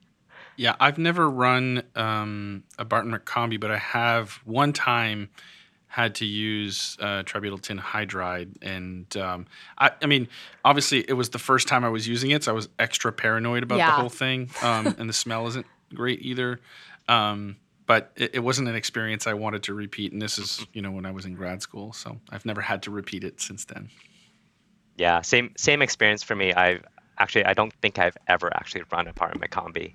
Yeah, 0.57 0.75
I've 0.79 0.97
never 0.97 1.29
run 1.29 1.83
um, 1.95 2.63
a 2.79 2.85
Barton 2.85 3.11
McCombie, 3.11 3.59
but 3.59 3.71
I 3.71 3.77
have 3.77 4.39
one 4.45 4.73
time 4.73 5.29
had 5.95 6.15
to 6.15 6.25
use 6.25 6.97
uh, 6.99 7.23
tributyl 7.23 7.61
tin 7.61 7.79
hydride, 7.79 8.49
and 8.61 9.15
um, 9.15 9.45
I, 9.77 9.91
I 10.01 10.07
mean, 10.07 10.27
obviously, 10.65 10.99
it 11.07 11.13
was 11.13 11.29
the 11.29 11.39
first 11.39 11.69
time 11.69 11.85
I 11.85 11.89
was 11.89 12.05
using 12.05 12.31
it, 12.31 12.43
so 12.43 12.51
I 12.51 12.53
was 12.53 12.67
extra 12.77 13.13
paranoid 13.13 13.63
about 13.63 13.77
Yeah. 13.77 13.85
the 13.91 14.01
whole 14.01 14.09
thing, 14.09 14.49
um, 14.61 14.93
and 14.99 15.07
the 15.09 15.13
smell 15.23 15.47
isn't 15.47 15.65
great 15.93 16.21
either. 16.21 16.59
Um, 17.07 17.55
but 17.85 18.11
it, 18.17 18.31
it 18.35 18.39
wasn't 18.39 18.67
an 18.67 18.75
experience 18.75 19.25
I 19.25 19.35
wanted 19.35 19.63
to 19.63 19.73
repeat, 19.73 20.11
and 20.11 20.21
this 20.21 20.37
is, 20.37 20.65
you 20.73 20.81
know, 20.81 20.91
when 20.91 21.05
I 21.05 21.11
was 21.11 21.23
in 21.25 21.33
grad 21.33 21.61
school, 21.61 21.93
so 21.93 22.17
I've 22.29 22.45
never 22.45 22.59
had 22.59 22.83
to 22.83 22.91
repeat 22.91 23.23
it 23.23 23.39
since 23.39 23.63
then. 23.63 23.89
Yeah, 24.97 25.21
same 25.21 25.53
same 25.55 25.81
experience 25.81 26.23
for 26.23 26.35
me. 26.35 26.51
I've 26.53 26.83
actually 27.17 27.45
I 27.45 27.53
don't 27.53 27.71
think 27.81 27.99
I've 27.99 28.17
ever 28.27 28.53
actually 28.53 28.83
run 28.91 29.07
a 29.07 29.13
Barton 29.13 29.39
McCombie. 29.39 29.93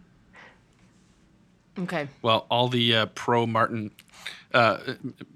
Okay 1.83 2.09
Well, 2.23 2.47
all 2.51 2.69
the 2.69 2.95
uh, 2.97 3.07
pro 3.15 3.47
Martin, 3.47 3.91
uh, 4.53 4.79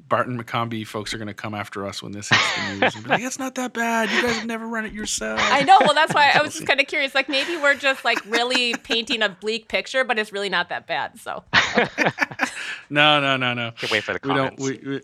Barton 0.08 0.42
McCombie 0.42 0.86
folks 0.86 1.14
are 1.14 1.18
going 1.18 1.28
to 1.28 1.34
come 1.34 1.54
after 1.54 1.86
us 1.86 2.02
when 2.02 2.12
this 2.12 2.28
hits 2.28 2.56
the 2.56 2.74
news 2.80 2.94
and 2.94 3.04
be 3.04 3.10
like, 3.10 3.22
"It's 3.22 3.38
not 3.38 3.54
that 3.56 3.72
bad. 3.72 4.10
You 4.10 4.22
guys 4.22 4.36
have 4.36 4.46
never 4.46 4.66
run 4.66 4.84
it 4.84 4.92
yourself." 4.92 5.40
I 5.42 5.62
know. 5.62 5.78
Well, 5.80 5.94
that's 5.94 6.12
why 6.14 6.30
I 6.34 6.42
was 6.44 6.54
just 6.54 6.66
kind 6.66 6.80
of 6.80 6.86
curious. 6.86 7.14
Like 7.14 7.28
maybe 7.28 7.56
we're 7.56 7.74
just 7.74 8.04
like 8.04 8.24
really 8.26 8.74
painting 8.74 9.22
a 9.22 9.28
bleak 9.28 9.68
picture, 9.68 10.04
but 10.04 10.18
it's 10.18 10.32
really 10.32 10.48
not 10.50 10.68
that 10.68 10.86
bad. 10.86 11.18
So 11.20 11.44
No, 12.90 13.20
no, 13.20 13.36
no, 13.36 13.54
no. 13.54 13.70
Can't 13.72 13.90
wait 13.92 14.04
for 14.04 14.12
the 14.12 14.20
We 14.22 14.34
don't. 14.34 14.56
comments. 14.56 14.62
We, 14.62 14.88
we, 14.88 15.00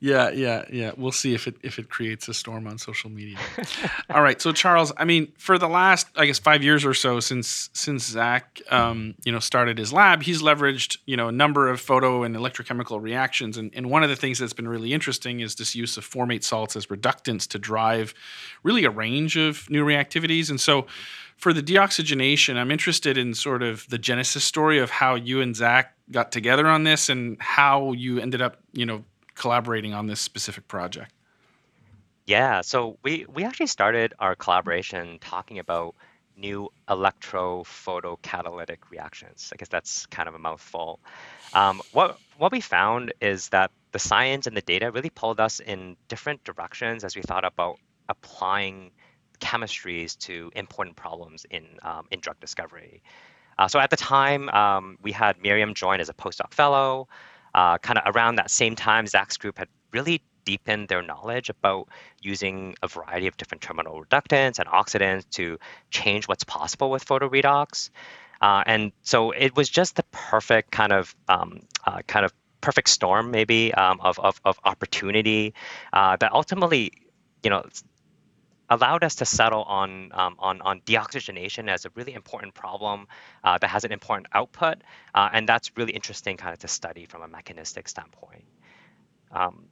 yeah, 0.00 0.30
yeah, 0.30 0.64
yeah. 0.72 0.92
We'll 0.96 1.10
see 1.10 1.34
if 1.34 1.48
it 1.48 1.56
if 1.62 1.80
it 1.80 1.90
creates 1.90 2.28
a 2.28 2.34
storm 2.34 2.68
on 2.68 2.78
social 2.78 3.10
media. 3.10 3.36
All 4.10 4.22
right. 4.22 4.40
So 4.40 4.52
Charles, 4.52 4.92
I 4.96 5.04
mean, 5.04 5.32
for 5.38 5.58
the 5.58 5.68
last 5.68 6.06
I 6.14 6.26
guess 6.26 6.38
five 6.38 6.62
years 6.62 6.84
or 6.84 6.94
so 6.94 7.18
since 7.18 7.68
since 7.72 8.04
Zach, 8.04 8.62
um, 8.70 9.16
you 9.24 9.32
know, 9.32 9.40
started 9.40 9.76
his 9.76 9.92
lab, 9.92 10.22
he's 10.22 10.40
leveraged 10.40 10.98
you 11.06 11.16
know 11.16 11.28
a 11.28 11.32
number 11.32 11.68
of 11.68 11.80
photo 11.80 12.22
and 12.22 12.36
electrochemical 12.36 13.02
reactions, 13.02 13.56
and 13.56 13.72
and 13.74 13.90
one 13.90 14.04
of 14.04 14.08
the 14.08 14.14
things 14.14 14.38
that's 14.38 14.52
been 14.52 14.68
really 14.68 14.92
interesting 14.92 15.40
is 15.40 15.56
this 15.56 15.74
use 15.74 15.96
of 15.96 16.08
formate 16.08 16.44
salts 16.44 16.76
as 16.76 16.86
reductants 16.86 17.48
to 17.48 17.58
drive 17.58 18.14
really 18.62 18.84
a 18.84 18.90
range 18.90 19.36
of 19.36 19.68
new 19.68 19.84
reactivities, 19.84 20.48
and 20.50 20.60
so. 20.60 20.86
For 21.36 21.52
the 21.52 21.62
deoxygenation, 21.62 22.56
I'm 22.56 22.72
interested 22.72 23.16
in 23.16 23.32
sort 23.32 23.62
of 23.62 23.88
the 23.88 23.96
genesis 23.96 24.42
story 24.42 24.80
of 24.80 24.90
how 24.90 25.14
you 25.14 25.40
and 25.40 25.54
Zach 25.54 25.94
got 26.10 26.32
together 26.32 26.66
on 26.66 26.82
this 26.82 27.08
and 27.08 27.40
how 27.40 27.92
you 27.92 28.18
ended 28.18 28.42
up, 28.42 28.56
you 28.72 28.84
know, 28.84 29.04
collaborating 29.38 29.94
on 29.94 30.06
this 30.06 30.20
specific 30.20 30.68
project. 30.68 31.12
Yeah, 32.26 32.60
so 32.60 32.98
we 33.02 33.24
we 33.32 33.44
actually 33.44 33.68
started 33.68 34.12
our 34.18 34.34
collaboration 34.34 35.18
talking 35.20 35.58
about 35.58 35.94
new 36.36 36.68
electrophotocatalytic 36.88 38.78
reactions. 38.90 39.50
I 39.52 39.56
guess 39.56 39.68
that's 39.68 40.06
kind 40.06 40.28
of 40.28 40.34
a 40.34 40.38
mouthful. 40.38 41.00
Um, 41.54 41.80
what 41.92 42.18
what 42.36 42.52
we 42.52 42.60
found 42.60 43.14
is 43.20 43.48
that 43.48 43.70
the 43.92 43.98
science 43.98 44.46
and 44.46 44.54
the 44.56 44.60
data 44.60 44.90
really 44.90 45.10
pulled 45.10 45.40
us 45.40 45.60
in 45.60 45.96
different 46.08 46.44
directions 46.44 47.02
as 47.02 47.16
we 47.16 47.22
thought 47.22 47.44
about 47.44 47.78
applying 48.08 48.90
chemistries 49.40 50.18
to 50.18 50.50
important 50.54 50.96
problems 50.96 51.46
in 51.50 51.64
um, 51.82 52.06
in 52.10 52.20
drug 52.20 52.38
discovery. 52.40 53.02
Uh, 53.58 53.66
so 53.66 53.80
at 53.80 53.90
the 53.90 53.96
time, 53.96 54.48
um, 54.50 54.98
we 55.02 55.12
had 55.12 55.38
Myriam 55.38 55.74
join 55.74 56.00
as 56.00 56.08
a 56.08 56.14
postdoc 56.14 56.54
fellow. 56.54 57.08
Uh, 57.58 57.76
kind 57.78 57.98
of 57.98 58.14
around 58.14 58.36
that 58.36 58.50
same 58.52 58.76
time, 58.76 59.04
Zach's 59.08 59.36
group 59.36 59.58
had 59.58 59.66
really 59.92 60.22
deepened 60.44 60.86
their 60.86 61.02
knowledge 61.02 61.50
about 61.50 61.88
using 62.22 62.76
a 62.84 62.86
variety 62.86 63.26
of 63.26 63.36
different 63.36 63.62
terminal 63.62 64.00
reductants 64.04 64.60
and 64.60 64.68
oxidants 64.68 65.28
to 65.30 65.58
change 65.90 66.28
what's 66.28 66.44
possible 66.44 66.88
with 66.88 67.04
photoredox. 67.04 67.90
Uh, 68.40 68.62
and 68.64 68.92
so 69.02 69.32
it 69.32 69.56
was 69.56 69.68
just 69.68 69.96
the 69.96 70.04
perfect 70.12 70.70
kind 70.70 70.92
of 70.92 71.16
um, 71.28 71.58
uh, 71.84 72.00
kind 72.06 72.24
of 72.24 72.32
perfect 72.60 72.88
storm, 72.88 73.32
maybe 73.32 73.74
um, 73.74 73.98
of, 74.02 74.20
of, 74.20 74.40
of 74.44 74.60
opportunity 74.64 75.52
uh, 75.92 76.14
that 76.20 76.32
ultimately, 76.32 76.92
you 77.42 77.50
know, 77.50 77.64
allowed 78.70 79.04
us 79.04 79.16
to 79.16 79.24
settle 79.24 79.62
on 79.62 80.10
um, 80.12 80.36
on, 80.38 80.60
on 80.60 80.80
deoxygenation 80.80 81.68
as 81.68 81.84
a 81.84 81.90
really 81.94 82.14
important 82.14 82.54
problem 82.54 83.06
uh, 83.44 83.58
that 83.58 83.68
has 83.68 83.84
an 83.84 83.92
important 83.92 84.28
output, 84.32 84.78
uh, 85.14 85.28
and 85.32 85.48
that's 85.48 85.76
really 85.76 85.92
interesting 85.92 86.36
kind 86.36 86.52
of 86.52 86.58
to 86.60 86.68
study 86.68 87.06
from 87.06 87.22
a 87.22 87.28
mechanistic 87.28 87.88
standpoint. 87.88 88.44
Um, 89.30 89.66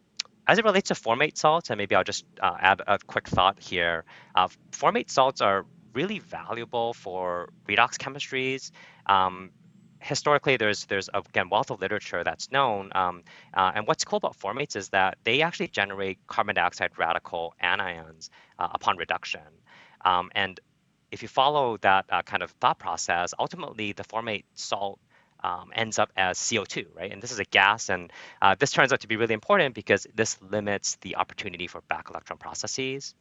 as 0.47 0.59
it 0.59 0.65
relates 0.65 0.89
to 0.89 0.95
formate 0.95 1.37
salts, 1.37 1.71
and 1.71 1.79
maybe 1.79 1.95
I'll 1.95 2.05
just 2.05 2.25
uh, 2.41 2.57
add 2.59 2.81
a 2.87 2.99
quick 2.99 3.27
thought 3.29 3.59
here. 3.59 4.05
Uh, 4.35 4.49
formate 4.71 5.11
salts 5.11 5.41
are 5.41 5.67
really 5.93 6.21
valuable 6.21 6.93
for 6.95 7.49
redox 7.69 7.97
chemistries. 7.97 8.71
Um, 9.07 9.51
historically, 10.07 10.57
there's 10.57 10.87
there's 10.87 11.09
again 11.13 11.49
wealth 11.51 11.71
of 11.71 11.81
literature 11.81 12.23
that's 12.25 12.51
known. 12.51 12.91
Um, 12.95 13.23
uh, 13.53 13.73
and 13.75 13.87
what's 13.87 14.05
cool 14.05 14.19
about 14.19 14.39
formates 14.39 14.77
is 14.77 14.91
that 14.91 15.19
they 15.25 15.43
actually 15.43 15.69
generate 15.69 16.19
carbon 16.27 16.55
dioxide 16.55 16.93
radical 16.97 17.55
anions 17.63 18.31
uh, 18.59 18.69
upon 18.73 18.97
reduction. 18.97 19.41
Um, 20.05 20.31
and 20.35 20.59
if 21.11 21.23
you 21.23 21.29
follow 21.29 21.77
that 21.79 22.07
uh, 22.11 22.23
kind 22.23 22.43
of 22.43 22.51
thought 22.53 22.79
process, 22.79 23.35
ultimately 23.39 23.93
the 23.93 24.05
formate 24.05 24.45
salt 24.55 24.99
um, 25.43 25.71
ends 25.75 25.99
up 25.99 26.11
as 26.17 26.39
CO2, 26.39 26.87
right? 26.95 27.13
And 27.13 27.23
this 27.23 27.33
is 27.33 27.39
a 27.39 27.45
gas, 27.45 27.89
and 27.89 28.13
uh, 28.41 28.55
this 28.59 28.73
turns 28.73 28.93
out 28.93 29.01
to 29.01 29.09
be 29.09 29.17
really 29.17 29.35
important 29.35 29.75
because 29.75 30.07
this 30.15 30.39
limits 30.41 30.97
the 31.03 31.17
opportunity 31.17 31.67
for 31.67 31.81
back 31.83 32.11
electron 32.11 32.39
processes. 32.39 33.15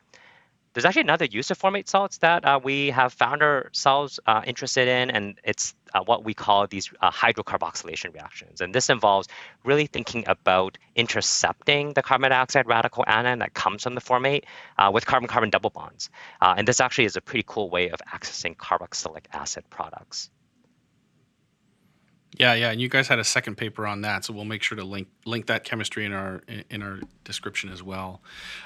There's 0.76 0.84
actually 0.84 1.04
another 1.04 1.24
use 1.24 1.52
of 1.52 1.58
formate 1.58 1.88
salts 1.88 2.18
that 2.18 2.44
uh, 2.44 2.60
we 2.62 2.90
have 2.90 3.14
found 3.14 3.42
ourselves 3.42 4.20
uh, 4.28 4.42
interested 4.46 4.90
in, 4.90 5.10
and 5.10 5.40
it's 5.42 5.74
uh, 5.94 6.02
what 6.04 6.26
we 6.26 6.34
call 6.34 6.68
these 6.68 6.92
uh, 7.00 7.10
hydrocarboxylation 7.12 8.14
reactions. 8.14 8.60
And 8.60 8.76
this 8.76 8.90
involves 8.90 9.30
really 9.64 9.86
thinking 9.88 10.26
about 10.28 10.78
intercepting 10.94 11.94
the 11.94 12.04
carbon 12.04 12.30
dioxide 12.30 12.68
radical 12.68 13.06
anion 13.08 13.40
that 13.40 13.54
comes 13.54 13.84
from 13.84 13.96
the 13.96 14.02
formate 14.02 14.44
uh, 14.78 14.92
with 14.94 15.06
carbon-carbon 15.06 15.50
double 15.50 15.70
bonds. 15.70 16.10
Uh, 16.42 16.56
and 16.58 16.68
this 16.68 16.82
actually 16.82 17.06
is 17.06 17.16
a 17.16 17.22
pretty 17.22 17.46
cool 17.48 17.70
way 17.70 17.88
of 17.88 18.02
accessing 18.14 18.58
carboxylic 18.58 19.28
acid 19.32 19.64
products. 19.70 20.30
Yeah, 22.38 22.54
yeah, 22.54 22.72
and 22.72 22.82
you 22.82 22.90
guys 22.90 23.08
had 23.08 23.20
a 23.20 23.24
second 23.24 23.56
paper 23.56 23.88
on 23.88 24.02
that, 24.02 24.26
so 24.26 24.34
we'll 24.34 24.46
make 24.46 24.62
sure 24.62 24.78
to 24.78 24.84
link 24.84 25.08
link 25.26 25.46
that 25.48 25.64
chemistry 25.64 26.06
in 26.06 26.14
our 26.14 26.42
in 26.70 26.82
our 26.82 27.00
description 27.24 27.72
as 27.72 27.82
well. 27.82 28.22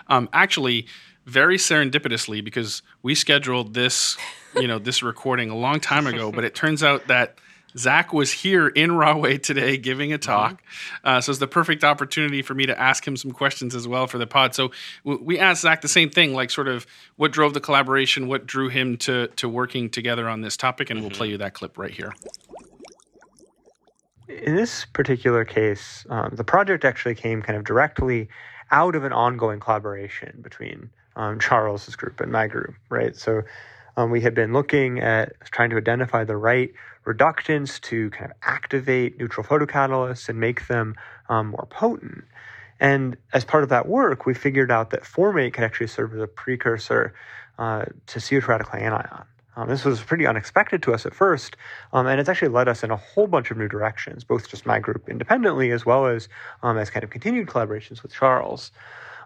Um, 0.07 0.27
actually, 0.33 0.87
very 1.25 1.57
serendipitously, 1.57 2.43
because 2.43 2.81
we 3.03 3.15
scheduled 3.15 3.73
this, 3.73 4.17
you 4.55 4.67
know, 4.67 4.79
this 4.79 5.03
recording 5.03 5.49
a 5.49 5.55
long 5.55 5.79
time 5.79 6.07
ago, 6.07 6.31
but 6.31 6.43
it 6.43 6.55
turns 6.55 6.83
out 6.83 7.07
that 7.07 7.37
Zach 7.77 8.11
was 8.11 8.31
here 8.31 8.67
in 8.67 8.93
Rahway 8.93 9.37
today 9.37 9.77
giving 9.77 10.11
a 10.11 10.17
mm-hmm. 10.17 10.31
talk. 10.31 10.53
Mm-hmm. 10.53 11.07
Uh, 11.07 11.21
so 11.21 11.31
it's 11.31 11.39
the 11.39 11.47
perfect 11.47 11.83
opportunity 11.83 12.41
for 12.41 12.55
me 12.55 12.65
to 12.65 12.79
ask 12.79 13.07
him 13.07 13.15
some 13.15 13.31
questions 13.31 13.75
as 13.75 13.87
well 13.87 14.07
for 14.07 14.17
the 14.17 14.25
pod. 14.25 14.55
So 14.55 14.71
w- 15.05 15.23
we 15.23 15.37
asked 15.37 15.61
Zach 15.61 15.81
the 15.81 15.87
same 15.87 16.09
thing, 16.09 16.33
like 16.33 16.49
sort 16.49 16.67
of 16.67 16.87
what 17.17 17.31
drove 17.31 17.53
the 17.53 17.61
collaboration, 17.61 18.27
what 18.27 18.47
drew 18.47 18.69
him 18.69 18.97
to 18.97 19.27
to 19.35 19.47
working 19.47 19.89
together 19.89 20.27
on 20.27 20.41
this 20.41 20.57
topic, 20.57 20.89
and 20.89 20.97
mm-hmm. 20.97 21.09
we'll 21.09 21.15
play 21.15 21.29
you 21.29 21.37
that 21.37 21.53
clip 21.53 21.77
right 21.77 21.91
here 21.91 22.13
in 24.29 24.55
this 24.55 24.85
particular 24.85 25.43
case, 25.43 26.05
um, 26.09 26.31
the 26.33 26.43
project 26.43 26.85
actually 26.85 27.15
came 27.15 27.41
kind 27.41 27.57
of 27.57 27.65
directly 27.65 28.29
out 28.71 28.95
of 28.95 29.03
an 29.03 29.11
ongoing 29.11 29.59
collaboration 29.59 30.39
between 30.41 30.89
um, 31.15 31.39
Charles's 31.39 31.95
group 31.95 32.21
and 32.21 32.31
my 32.31 32.47
group, 32.47 32.75
right? 32.89 33.15
So 33.15 33.41
um, 33.97 34.11
we 34.11 34.21
had 34.21 34.35
been 34.35 34.53
looking 34.53 34.99
at 34.99 35.33
trying 35.45 35.71
to 35.71 35.77
identify 35.77 36.23
the 36.23 36.37
right 36.37 36.71
reductants 37.05 37.81
to 37.81 38.11
kind 38.11 38.29
of 38.29 38.37
activate 38.43 39.17
neutral 39.17 39.45
photocatalysts 39.45 40.29
and 40.29 40.39
make 40.39 40.67
them 40.67 40.95
um, 41.27 41.47
more 41.47 41.67
potent. 41.69 42.23
And 42.79 43.17
as 43.33 43.43
part 43.43 43.63
of 43.63 43.69
that 43.69 43.87
work, 43.87 44.25
we 44.25 44.33
figured 44.33 44.71
out 44.71 44.91
that 44.91 45.03
formate 45.03 45.53
could 45.53 45.63
actually 45.63 45.87
serve 45.87 46.13
as 46.13 46.21
a 46.21 46.27
precursor 46.27 47.13
uh, 47.57 47.85
to 48.07 48.19
CO2 48.19 48.47
radical 48.47 48.79
anion. 48.79 49.25
Um, 49.59 49.67
this 49.67 49.83
was 49.83 49.99
pretty 49.99 50.25
unexpected 50.25 50.81
to 50.83 50.93
us 50.93 51.05
at 51.05 51.13
first, 51.13 51.57
um, 51.91 52.07
and 52.07 52.17
it's 52.17 52.29
actually 52.29 52.47
led 52.47 52.69
us 52.69 52.81
in 52.81 52.91
a 52.91 52.95
whole 52.95 53.27
bunch 53.27 53.51
of 53.51 53.57
new 53.57 53.67
directions, 53.67 54.23
both 54.23 54.47
just 54.47 54.65
my 54.65 54.79
group 54.79 55.09
independently 55.09 55.71
as 55.71 55.85
well 55.85 56.05
as 56.05 56.29
um, 56.63 56.77
as 56.77 56.89
kind 56.89 57.03
of 57.03 57.09
continued 57.09 57.47
collaborations 57.47 58.01
with 58.01 58.13
Charles. 58.13 58.71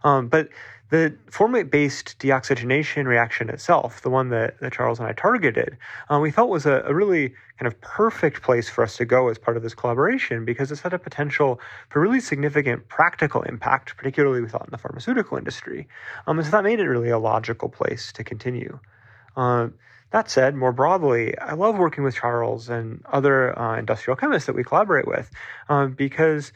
Um, 0.04 0.30
but 0.30 0.50
the 0.89 1.15
formate-based 1.30 2.17
deoxygenation 2.17 3.06
reaction 3.06 3.50
itself, 3.50 4.02
the 4.02 4.10
one 4.10 4.30
that, 4.30 4.60
that 4.60 4.74
Charles 4.74 5.00
and 5.00 5.08
I 5.08 5.13
targeted, 5.13 5.78
um, 6.10 6.22
we 6.24 6.32
felt 6.32 6.50
was 6.50 6.65
a, 6.65 6.84
a, 6.86 6.93
really 6.93 7.30
kind 7.60 7.67
of 7.67 7.80
perfect 7.82 8.41
place 8.41 8.69
for 8.69 8.84
us 8.84 8.98
to 8.98 9.06
go 9.06 9.30
as 9.30 9.38
part 9.38 9.56
of 9.56 9.62
this 9.63 9.74
collaboration 9.76 10.46
because 10.46 10.72
it's 10.72 10.82
had 10.82 10.93
a 10.93 11.00
potential 11.00 11.60
for 11.89 12.02
really 12.02 12.19
significant 12.19 12.88
practical 12.89 13.43
impact, 13.43 13.96
particularly 13.98 14.41
we 14.41 14.50
thought 14.50 14.65
in 14.65 14.72
the 14.72 14.78
pharmaceutical 14.78 15.38
industry. 15.38 15.88
Um, 16.26 16.39
and 16.39 16.46
so 16.46 16.52
that 16.52 16.63
made 16.63 16.80
it 16.80 16.88
really 16.88 17.10
a 17.10 17.19
logical 17.19 17.69
place 17.69 18.12
to 18.13 18.24
continue. 18.24 18.80
Uh, 19.38 19.69
that 20.13 20.30
said, 20.30 20.54
more 20.56 20.71
broadly, 20.71 21.36
I 21.39 21.56
love 21.56 21.76
working 21.76 22.04
with 22.04 22.13
Charles 22.13 22.69
and 22.69 23.04
other 23.12 23.58
uh, 23.58 23.80
industrial 23.80 24.15
chemists 24.15 24.45
that 24.45 24.56
we 24.56 24.63
collaborate 24.63 25.08
with 25.08 25.32
um, 25.69 25.93
because 25.93 26.54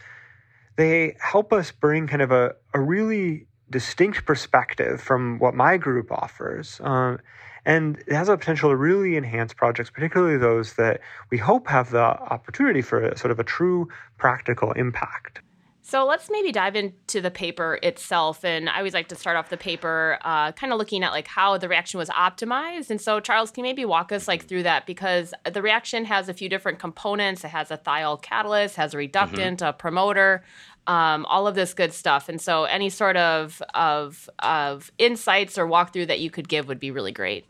they 0.76 1.18
help 1.20 1.52
us 1.52 1.72
bring 1.72 2.06
kind 2.06 2.22
of 2.22 2.32
a, 2.32 2.54
a 2.76 2.80
really 2.80 3.48
distinct 3.72 4.26
perspective 4.26 5.02
from 5.02 5.40
what 5.40 5.56
my 5.56 5.76
group 5.78 6.12
offers. 6.12 6.80
Um, 6.84 7.18
and 7.66 7.98
it 8.06 8.14
has 8.14 8.30
a 8.30 8.38
potential 8.38 8.70
to 8.70 8.76
really 8.76 9.18
enhance 9.18 9.54
projects, 9.54 9.90
particularly 9.90 10.38
those 10.38 10.76
that 10.76 11.02
we 11.32 11.40
hope 11.40 11.68
have 11.68 11.90
the 11.90 12.00
opportunity 12.00 12.84
for 12.84 13.02
a, 13.02 13.18
sort 13.18 13.32
of 13.32 13.40
a 13.40 13.44
true 13.44 13.88
practical 14.20 14.72
impact. 14.74 15.42
So 15.90 16.06
let's 16.06 16.30
maybe 16.30 16.52
dive 16.52 16.76
into 16.76 17.22
the 17.22 17.32
paper 17.32 17.80
itself. 17.82 18.44
And 18.44 18.70
I 18.70 18.80
always 18.80 18.94
like 18.94 19.08
to 19.08 19.16
start 19.16 19.38
off 19.38 19.50
the 19.50 19.56
paper 19.56 20.20
uh, 20.22 20.52
kind 20.52 20.74
of 20.74 20.80
looking 20.80 21.02
at 21.02 21.14
like 21.14 21.28
how 21.30 21.58
the 21.58 21.70
reaction 21.70 21.98
was 21.98 22.10
optimized. 22.10 22.90
And 22.90 23.00
so 23.00 23.22
Charles, 23.22 23.52
can 23.52 23.64
you 23.64 23.70
maybe 23.70 23.86
walk 23.86 24.12
us 24.12 24.28
like 24.28 24.48
through 24.50 24.64
that? 24.64 24.86
Because 24.86 25.34
the 25.50 25.62
reaction 25.62 26.04
has 26.04 26.28
a 26.28 26.34
few 26.34 26.50
different 26.50 26.80
components. 26.80 27.46
It 27.46 27.52
has 27.52 27.72
a 27.72 27.78
thiol 27.78 28.22
catalyst, 28.22 28.76
has 28.76 28.94
a 28.94 28.98
reductant, 28.98 29.62
mm-hmm. 29.62 29.70
a 29.70 29.72
promoter, 29.72 30.44
um, 30.88 31.26
all 31.28 31.48
of 31.48 31.56
this 31.56 31.74
good 31.74 31.94
stuff. 31.94 32.28
And 32.28 32.42
so 32.42 32.66
any 32.66 32.90
sort 32.90 33.16
of, 33.16 33.64
of, 33.74 34.30
of 34.40 34.92
insights 34.98 35.58
or 35.58 35.68
walkthrough 35.68 36.08
that 36.08 36.20
you 36.20 36.30
could 36.30 36.50
give 36.50 36.68
would 36.68 36.82
be 36.82 36.92
really 36.92 37.14
great. 37.14 37.50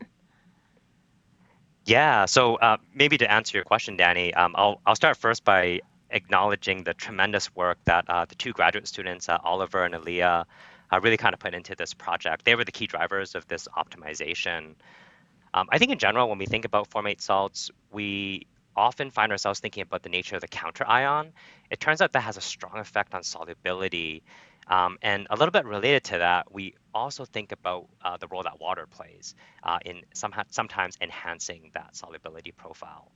Yeah, 1.86 2.26
so 2.26 2.54
uh, 2.54 2.76
maybe 2.94 3.18
to 3.18 3.28
answer 3.28 3.56
your 3.56 3.64
question, 3.64 3.96
Danny, 3.96 4.32
um, 4.34 4.52
I'll, 4.56 4.80
I'll 4.86 4.94
start 4.94 5.16
first 5.16 5.42
by 5.42 5.80
acknowledging 6.10 6.84
the 6.84 6.94
tremendous 6.94 7.54
work 7.54 7.78
that 7.84 8.04
uh, 8.08 8.24
the 8.24 8.34
two 8.34 8.52
graduate 8.52 8.86
students, 8.86 9.28
uh, 9.28 9.38
Oliver 9.42 9.84
and 9.84 9.94
Aaliyah, 9.94 10.44
uh, 10.90 11.00
really 11.00 11.16
kind 11.16 11.34
of 11.34 11.40
put 11.40 11.54
into 11.54 11.74
this 11.74 11.94
project. 11.94 12.44
They 12.44 12.54
were 12.54 12.64
the 12.64 12.72
key 12.72 12.86
drivers 12.86 13.34
of 13.34 13.46
this 13.46 13.68
optimization. 13.76 14.74
Um, 15.54 15.68
I 15.70 15.78
think 15.78 15.92
in 15.92 15.98
general, 15.98 16.28
when 16.28 16.38
we 16.38 16.46
think 16.46 16.64
about 16.64 16.90
formate 16.90 17.20
salts, 17.20 17.70
we 17.90 18.46
often 18.76 19.10
find 19.10 19.32
ourselves 19.32 19.60
thinking 19.60 19.82
about 19.82 20.02
the 20.02 20.08
nature 20.08 20.36
of 20.36 20.40
the 20.40 20.48
counter 20.48 20.86
ion. 20.86 21.32
It 21.70 21.80
turns 21.80 22.00
out 22.00 22.12
that 22.12 22.20
has 22.20 22.36
a 22.36 22.40
strong 22.40 22.78
effect 22.78 23.14
on 23.14 23.22
solubility. 23.22 24.22
Um, 24.68 24.98
and 25.02 25.26
a 25.30 25.36
little 25.36 25.50
bit 25.50 25.64
related 25.64 26.04
to 26.04 26.18
that, 26.18 26.52
we 26.52 26.74
also 26.94 27.24
think 27.24 27.52
about 27.52 27.88
uh, 28.04 28.18
the 28.18 28.28
role 28.28 28.42
that 28.42 28.60
water 28.60 28.86
plays 28.86 29.34
uh, 29.62 29.78
in 29.84 30.02
some, 30.12 30.32
sometimes 30.50 30.96
enhancing 31.00 31.70
that 31.74 31.96
solubility 31.96 32.52
profile. 32.52 33.10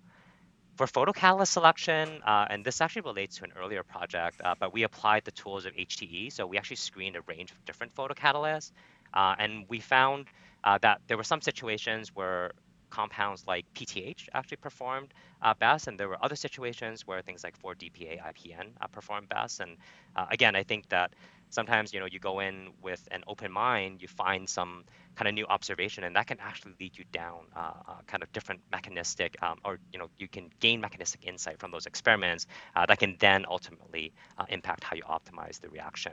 For 0.82 1.06
photocatalyst 1.06 1.46
selection, 1.46 2.20
uh, 2.26 2.46
and 2.50 2.64
this 2.64 2.80
actually 2.80 3.02
relates 3.02 3.36
to 3.36 3.44
an 3.44 3.52
earlier 3.56 3.84
project, 3.84 4.40
uh, 4.44 4.56
but 4.58 4.72
we 4.72 4.82
applied 4.82 5.24
the 5.24 5.30
tools 5.30 5.64
of 5.64 5.72
HTE. 5.74 6.28
So 6.32 6.44
we 6.44 6.58
actually 6.58 6.74
screened 6.74 7.14
a 7.14 7.20
range 7.28 7.52
of 7.52 7.64
different 7.66 7.94
photocatalysts, 7.94 8.72
uh, 9.14 9.36
and 9.38 9.64
we 9.68 9.78
found 9.78 10.26
uh, 10.64 10.78
that 10.78 11.00
there 11.06 11.16
were 11.16 11.22
some 11.22 11.40
situations 11.40 12.10
where 12.16 12.50
compounds 12.90 13.46
like 13.46 13.64
PTH 13.74 14.28
actually 14.34 14.56
performed 14.56 15.14
uh, 15.40 15.54
best, 15.54 15.86
and 15.86 16.00
there 16.00 16.08
were 16.08 16.18
other 16.20 16.34
situations 16.34 17.06
where 17.06 17.22
things 17.22 17.44
like 17.44 17.56
4-DPA 17.62 18.20
IPN 18.20 18.72
uh, 18.80 18.88
performed 18.88 19.28
best. 19.28 19.60
And 19.60 19.76
again, 20.16 20.56
I 20.56 20.64
think 20.64 20.88
that 20.88 21.12
sometimes 21.52 21.92
you 21.92 22.00
know 22.00 22.06
you 22.06 22.18
go 22.18 22.40
in 22.40 22.70
with 22.82 23.06
an 23.10 23.22
open 23.28 23.52
mind, 23.52 24.02
you 24.02 24.08
find 24.08 24.48
some 24.48 24.84
kind 25.14 25.28
of 25.28 25.34
new 25.34 25.46
observation, 25.46 26.04
and 26.04 26.16
that 26.16 26.26
can 26.26 26.38
actually 26.40 26.72
lead 26.80 26.96
you 26.96 27.04
down 27.12 27.40
uh, 27.54 27.72
uh, 27.86 27.94
kind 28.06 28.22
of 28.22 28.32
different 28.32 28.60
mechanistic, 28.72 29.36
um, 29.42 29.58
or 29.64 29.78
you 29.92 29.98
know, 29.98 30.08
you 30.18 30.26
can 30.26 30.50
gain 30.60 30.80
mechanistic 30.80 31.24
insight 31.24 31.58
from 31.58 31.70
those 31.70 31.86
experiments 31.86 32.46
uh, 32.74 32.86
that 32.86 32.98
can 32.98 33.16
then 33.20 33.44
ultimately 33.48 34.12
uh, 34.38 34.44
impact 34.48 34.82
how 34.82 34.96
you 34.96 35.02
optimize 35.02 35.60
the 35.60 35.68
reaction. 35.68 36.12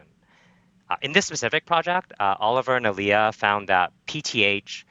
Uh, 0.89 0.95
in 1.02 1.13
this 1.13 1.25
specific 1.25 1.65
project, 1.65 2.13
uh, 2.19 2.36
Oliver 2.39 2.75
and 2.75 2.86
Aaliyah 2.86 3.34
found 3.34 3.69
that 3.69 3.93
PTH 4.08 4.84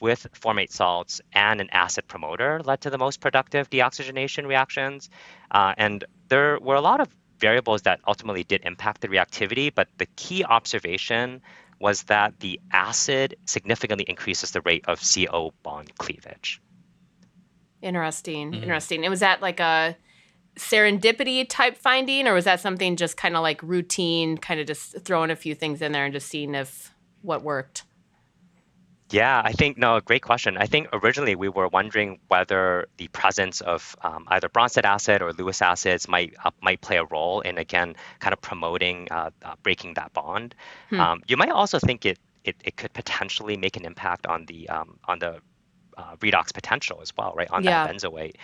with 0.00 0.26
formate 0.32 0.72
salts 0.72 1.20
and 1.32 1.60
an 1.60 1.68
acid 1.70 2.08
promoter 2.08 2.60
led 2.64 2.80
to 2.80 2.90
the 2.90 2.98
most 2.98 3.20
productive 3.20 3.70
deoxygenation 3.70 4.46
reactions, 4.46 5.08
and 5.52 6.04
there 6.28 6.58
were 6.60 6.74
a 6.74 6.80
lot 6.80 7.00
of 7.00 7.08
variables 7.42 7.82
that 7.82 8.00
ultimately 8.06 8.44
did 8.44 8.62
impact 8.64 9.02
the 9.02 9.08
reactivity, 9.08 9.74
but 9.74 9.88
the 9.98 10.06
key 10.16 10.44
observation 10.44 11.42
was 11.78 12.04
that 12.04 12.38
the 12.38 12.60
acid 12.72 13.36
significantly 13.44 14.06
increases 14.08 14.52
the 14.52 14.60
rate 14.60 14.84
of 14.86 15.02
CO 15.02 15.52
bond 15.64 15.92
cleavage. 15.98 16.62
Interesting. 17.82 18.52
Mm-hmm. 18.52 18.62
Interesting. 18.62 19.04
It 19.04 19.10
was 19.10 19.20
that 19.20 19.42
like 19.42 19.58
a 19.58 19.96
serendipity 20.56 21.44
type 21.48 21.76
finding, 21.76 22.28
or 22.28 22.34
was 22.34 22.44
that 22.44 22.60
something 22.60 22.96
just 22.96 23.16
kind 23.16 23.36
of 23.36 23.42
like 23.42 23.60
routine, 23.62 24.38
kind 24.38 24.60
of 24.60 24.66
just 24.66 25.00
throwing 25.04 25.30
a 25.30 25.36
few 25.36 25.54
things 25.54 25.82
in 25.82 25.90
there 25.92 26.04
and 26.04 26.14
just 26.14 26.28
seeing 26.28 26.54
if 26.54 26.94
what 27.22 27.42
worked? 27.42 27.82
Yeah, 29.12 29.42
I 29.44 29.52
think 29.52 29.76
no, 29.76 30.00
great 30.00 30.22
question. 30.22 30.56
I 30.56 30.66
think 30.66 30.88
originally 30.92 31.34
we 31.34 31.48
were 31.48 31.68
wondering 31.68 32.18
whether 32.28 32.86
the 32.96 33.08
presence 33.08 33.60
of 33.60 33.94
um, 34.02 34.24
either 34.28 34.48
Bronsted 34.48 34.84
acid 34.84 35.22
or 35.22 35.32
Lewis 35.32 35.60
acids 35.60 36.08
might 36.08 36.34
uh, 36.44 36.50
might 36.62 36.80
play 36.80 36.96
a 36.96 37.04
role 37.04 37.40
in 37.42 37.58
again 37.58 37.94
kind 38.20 38.32
of 38.32 38.40
promoting 38.40 39.08
uh, 39.10 39.30
uh, 39.44 39.54
breaking 39.62 39.94
that 39.94 40.12
bond. 40.12 40.54
Hmm. 40.88 41.00
Um, 41.00 41.22
you 41.26 41.36
might 41.36 41.50
also 41.50 41.78
think 41.78 42.06
it, 42.06 42.18
it 42.44 42.56
it 42.64 42.76
could 42.76 42.92
potentially 42.92 43.56
make 43.56 43.76
an 43.76 43.84
impact 43.84 44.26
on 44.26 44.46
the 44.46 44.68
um, 44.68 44.98
on 45.04 45.18
the 45.18 45.40
uh, 45.98 46.16
redox 46.16 46.52
potential 46.54 47.00
as 47.02 47.12
well, 47.16 47.34
right? 47.36 47.50
On 47.50 47.62
yeah. 47.62 47.86
that 47.86 47.94
benzoate. 47.94 48.36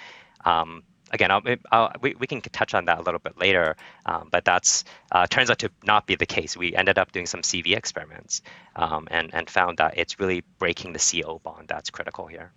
Again, 1.10 1.30
I'll, 1.30 1.42
I'll, 1.72 1.92
we, 2.00 2.14
we 2.18 2.26
can 2.26 2.40
touch 2.40 2.74
on 2.74 2.84
that 2.86 2.98
a 2.98 3.02
little 3.02 3.20
bit 3.20 3.38
later, 3.38 3.76
um, 4.06 4.28
but 4.30 4.44
that's 4.44 4.84
uh, 5.12 5.26
turns 5.26 5.50
out 5.50 5.58
to 5.60 5.70
not 5.84 6.06
be 6.06 6.14
the 6.14 6.26
case. 6.26 6.56
We 6.56 6.74
ended 6.74 6.98
up 6.98 7.12
doing 7.12 7.26
some 7.26 7.40
CV 7.40 7.76
experiments 7.76 8.42
um, 8.76 9.08
and, 9.10 9.32
and 9.34 9.48
found 9.48 9.78
that 9.78 9.96
it's 9.96 10.20
really 10.20 10.42
breaking 10.58 10.92
the 10.92 10.98
CO 11.22 11.38
bond 11.38 11.68
that's 11.68 11.90
critical 11.90 12.26
here. 12.26 12.52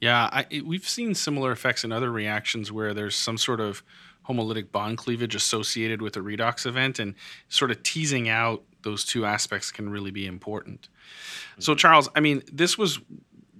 Yeah, 0.00 0.30
I, 0.32 0.62
we've 0.64 0.88
seen 0.88 1.14
similar 1.14 1.52
effects 1.52 1.84
in 1.84 1.92
other 1.92 2.10
reactions 2.10 2.72
where 2.72 2.94
there's 2.94 3.14
some 3.14 3.36
sort 3.36 3.60
of 3.60 3.82
homolytic 4.28 4.72
bond 4.72 4.98
cleavage 4.98 5.34
associated 5.34 6.00
with 6.00 6.16
a 6.16 6.20
redox 6.20 6.66
event, 6.66 6.98
and 6.98 7.14
sort 7.48 7.70
of 7.70 7.82
teasing 7.82 8.28
out 8.28 8.62
those 8.82 9.04
two 9.04 9.26
aspects 9.26 9.70
can 9.70 9.90
really 9.90 10.10
be 10.10 10.26
important. 10.26 10.88
Mm-hmm. 10.88 11.60
So, 11.60 11.74
Charles, 11.74 12.08
I 12.14 12.20
mean, 12.20 12.42
this 12.50 12.78
was 12.78 13.00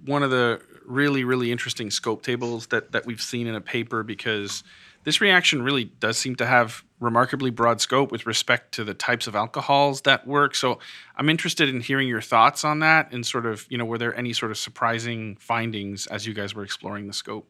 one 0.05 0.23
of 0.23 0.31
the 0.31 0.61
really, 0.91 1.23
really 1.23 1.51
interesting 1.51 1.89
scope 1.89 2.23
tables 2.23 2.67
that, 2.67 2.91
that 2.91 3.05
we've 3.05 3.21
seen 3.21 3.47
in 3.47 3.55
a 3.55 3.61
paper 3.61 4.03
because 4.03 4.63
this 5.03 5.21
reaction 5.21 5.61
really 5.63 5.85
does 5.85 6.17
seem 6.17 6.35
to 6.35 6.45
have 6.45 6.83
remarkably 6.99 7.49
broad 7.49 7.81
scope 7.81 8.11
with 8.11 8.25
respect 8.25 8.73
to 8.73 8.83
the 8.83 8.93
types 8.93 9.25
of 9.25 9.35
alcohols 9.35 10.01
that 10.01 10.27
work. 10.27 10.53
So 10.53 10.79
I'm 11.15 11.29
interested 11.29 11.69
in 11.69 11.81
hearing 11.81 12.07
your 12.07 12.21
thoughts 12.21 12.63
on 12.63 12.79
that 12.79 13.11
and 13.11 13.25
sort 13.25 13.45
of, 13.45 13.65
you 13.69 13.77
know, 13.77 13.85
were 13.85 13.97
there 13.97 14.15
any 14.15 14.33
sort 14.33 14.51
of 14.51 14.57
surprising 14.57 15.37
findings 15.37 16.05
as 16.07 16.27
you 16.27 16.33
guys 16.33 16.53
were 16.53 16.63
exploring 16.63 17.07
the 17.07 17.13
scope? 17.13 17.47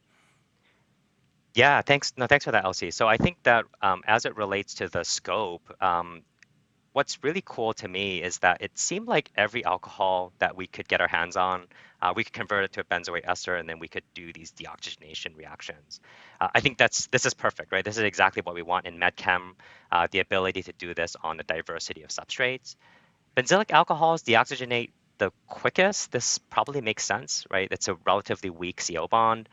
Yeah, 1.54 1.82
thanks. 1.82 2.14
No, 2.16 2.28
thanks 2.28 2.46
for 2.46 2.52
that, 2.52 2.64
Elsie. 2.64 2.92
So 2.92 3.08
I 3.08 3.18
think 3.18 3.38
that 3.44 3.66
um, 3.82 4.02
as 4.08 4.24
it 4.26 4.38
relates 4.38 4.76
to 4.76 4.88
the 4.88 5.04
scope, 5.04 5.76
um, 5.82 6.22
what's 6.94 7.22
really 7.24 7.44
cool 7.44 7.74
to 7.74 7.88
me 7.88 8.22
is 8.22 8.40
that 8.40 8.62
it 8.62 8.78
seemed 8.78 9.08
like 9.08 9.30
every 9.36 9.66
alcohol 9.66 10.32
that 10.40 10.56
we 10.56 10.68
could 10.68 10.88
get 10.88 11.02
our 11.02 11.08
hands 11.08 11.36
on, 11.36 11.68
uh, 12.02 12.14
we 12.16 12.24
could 12.24 12.34
convert 12.34 12.64
it 12.64 12.74
to 12.74 12.82
a 12.82 12.84
benzoate 12.84 13.28
ester, 13.28 13.56
and 13.56 13.70
then 13.70 13.80
we 13.80 13.88
could 13.88 14.04
do 14.14 14.34
these 14.34 14.52
deoxygenation 14.52 15.38
reactions. 15.38 16.00
Uh, 16.40 16.50
I 16.54 16.60
think 16.60 16.78
that's 16.78 17.08
this 17.08 17.26
is 17.26 17.34
perfect, 17.34 17.72
right? 17.72 17.86
This 17.86 17.98
is 17.98 18.04
exactly 18.04 18.42
what 18.42 18.56
we 18.56 18.62
want 18.62 18.86
in 18.86 18.98
medchem, 18.98 19.54
uh, 19.92 20.08
the 20.10 20.20
ability 20.20 20.64
to 20.64 20.74
do 20.74 20.94
this 20.94 21.16
on 21.24 21.40
a 21.40 21.44
diversity 21.44 22.04
of 22.04 22.10
substrates. 22.10 22.76
Benzylic 23.38 23.72
alcohols 23.72 24.24
deoxygenate 24.24 24.90
the 25.20 25.32
quickest. 25.48 26.12
This 26.12 26.40
probably 26.40 26.82
makes 26.82 27.06
sense, 27.06 27.46
right? 27.52 27.68
It's 27.70 27.88
a 27.88 27.96
relatively 28.06 28.50
weak 28.50 28.82
CO 28.86 29.08
bond. 29.08 29.48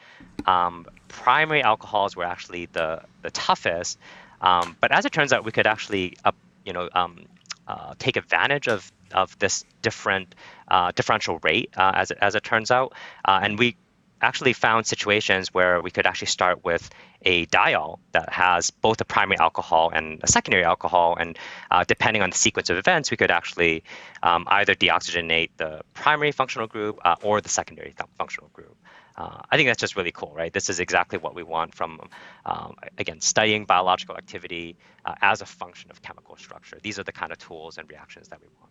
Um, 0.46 0.86
primary 1.08 1.62
alcohols 1.62 2.16
were 2.16 2.24
actually 2.24 2.66
the 2.66 3.02
the 3.22 3.30
toughest, 3.30 3.98
um, 4.40 4.76
but 4.80 4.92
as 4.92 5.04
it 5.04 5.12
turns 5.12 5.32
out, 5.32 5.44
we 5.44 5.52
could 5.52 5.66
actually 5.66 6.16
you 6.64 6.72
know 6.72 6.88
um, 6.92 7.26
uh, 7.68 7.94
take 7.98 8.16
advantage 8.16 8.68
of 8.68 8.90
of 9.12 9.38
this 9.38 9.64
different 9.82 10.34
uh, 10.68 10.92
differential 10.92 11.38
rate 11.42 11.70
uh, 11.76 11.92
as 11.94 12.10
as 12.10 12.34
it 12.34 12.42
turns 12.42 12.70
out, 12.70 12.94
uh, 13.24 13.40
and 13.42 13.58
we 13.58 13.76
actually 14.20 14.52
found 14.52 14.86
situations 14.86 15.54
where 15.54 15.80
we 15.80 15.90
could 15.90 16.06
actually 16.06 16.26
start 16.26 16.64
with 16.64 16.90
a 17.22 17.46
diol 17.46 17.98
that 18.12 18.28
has 18.32 18.70
both 18.70 19.00
a 19.00 19.04
primary 19.04 19.38
alcohol 19.38 19.90
and 19.92 20.20
a 20.22 20.28
secondary 20.28 20.64
alcohol, 20.64 21.16
and 21.18 21.38
uh, 21.70 21.84
depending 21.86 22.22
on 22.22 22.30
the 22.30 22.36
sequence 22.36 22.70
of 22.70 22.76
events, 22.76 23.10
we 23.10 23.16
could 23.16 23.30
actually 23.30 23.82
um, 24.22 24.44
either 24.48 24.74
deoxygenate 24.74 25.50
the 25.56 25.80
primary 25.94 26.32
functional 26.32 26.66
group 26.66 26.98
uh, 27.04 27.16
or 27.22 27.40
the 27.40 27.48
secondary 27.48 27.92
th- 27.96 28.10
functional 28.18 28.50
group. 28.52 28.76
Uh, 29.18 29.42
I 29.50 29.56
think 29.56 29.68
that's 29.68 29.80
just 29.80 29.96
really 29.96 30.12
cool, 30.12 30.32
right? 30.32 30.52
This 30.52 30.70
is 30.70 30.78
exactly 30.78 31.18
what 31.18 31.34
we 31.34 31.42
want 31.42 31.74
from, 31.74 32.00
um, 32.46 32.76
again, 32.98 33.20
studying 33.20 33.64
biological 33.64 34.16
activity 34.16 34.78
uh, 35.04 35.14
as 35.20 35.42
a 35.42 35.46
function 35.46 35.90
of 35.90 36.00
chemical 36.02 36.36
structure. 36.36 36.78
These 36.80 37.00
are 37.00 37.02
the 37.02 37.12
kind 37.12 37.32
of 37.32 37.38
tools 37.38 37.78
and 37.78 37.90
reactions 37.90 38.28
that 38.28 38.40
we 38.40 38.46
want. 38.60 38.70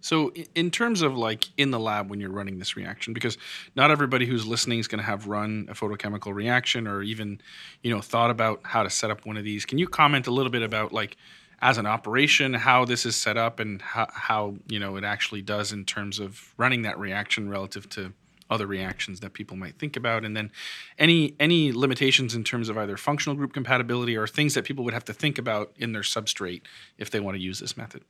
So, 0.00 0.32
in 0.54 0.70
terms 0.70 1.02
of 1.02 1.16
like 1.16 1.48
in 1.56 1.72
the 1.72 1.78
lab 1.78 2.10
when 2.10 2.20
you're 2.20 2.30
running 2.30 2.58
this 2.58 2.76
reaction, 2.76 3.12
because 3.12 3.38
not 3.74 3.90
everybody 3.90 4.26
who's 4.26 4.46
listening 4.46 4.78
is 4.78 4.88
going 4.88 4.98
to 5.00 5.04
have 5.04 5.26
run 5.26 5.66
a 5.68 5.74
photochemical 5.74 6.34
reaction 6.34 6.86
or 6.86 7.02
even, 7.02 7.40
you 7.82 7.92
know, 7.92 8.00
thought 8.00 8.30
about 8.30 8.60
how 8.62 8.84
to 8.84 8.90
set 8.90 9.10
up 9.10 9.26
one 9.26 9.36
of 9.36 9.44
these. 9.44 9.64
Can 9.64 9.78
you 9.78 9.88
comment 9.88 10.28
a 10.28 10.32
little 10.32 10.50
bit 10.50 10.62
about 10.62 10.92
like 10.92 11.16
as 11.60 11.78
an 11.78 11.86
operation 11.86 12.54
how 12.54 12.84
this 12.84 13.06
is 13.06 13.14
set 13.14 13.36
up 13.36 13.60
and 13.60 13.80
how, 13.80 14.08
how 14.12 14.54
you 14.66 14.80
know 14.80 14.96
it 14.96 15.04
actually 15.04 15.42
does 15.42 15.72
in 15.72 15.84
terms 15.84 16.18
of 16.18 16.52
running 16.56 16.82
that 16.82 16.98
reaction 16.98 17.48
relative 17.48 17.88
to 17.90 18.12
other 18.52 18.66
reactions 18.66 19.20
that 19.20 19.32
people 19.32 19.56
might 19.56 19.78
think 19.78 19.96
about. 19.96 20.24
And 20.24 20.36
then 20.36 20.52
any 20.98 21.34
any 21.40 21.72
limitations 21.72 22.34
in 22.34 22.44
terms 22.44 22.68
of 22.68 22.76
either 22.76 22.96
functional 22.96 23.34
group 23.34 23.52
compatibility 23.52 24.16
or 24.16 24.26
things 24.26 24.54
that 24.54 24.64
people 24.64 24.84
would 24.84 24.94
have 24.94 25.04
to 25.06 25.14
think 25.14 25.38
about 25.38 25.72
in 25.76 25.92
their 25.92 26.02
substrate 26.02 26.62
if 26.98 27.10
they 27.10 27.18
want 27.18 27.36
to 27.36 27.42
use 27.42 27.58
this 27.58 27.76
method. 27.76 28.04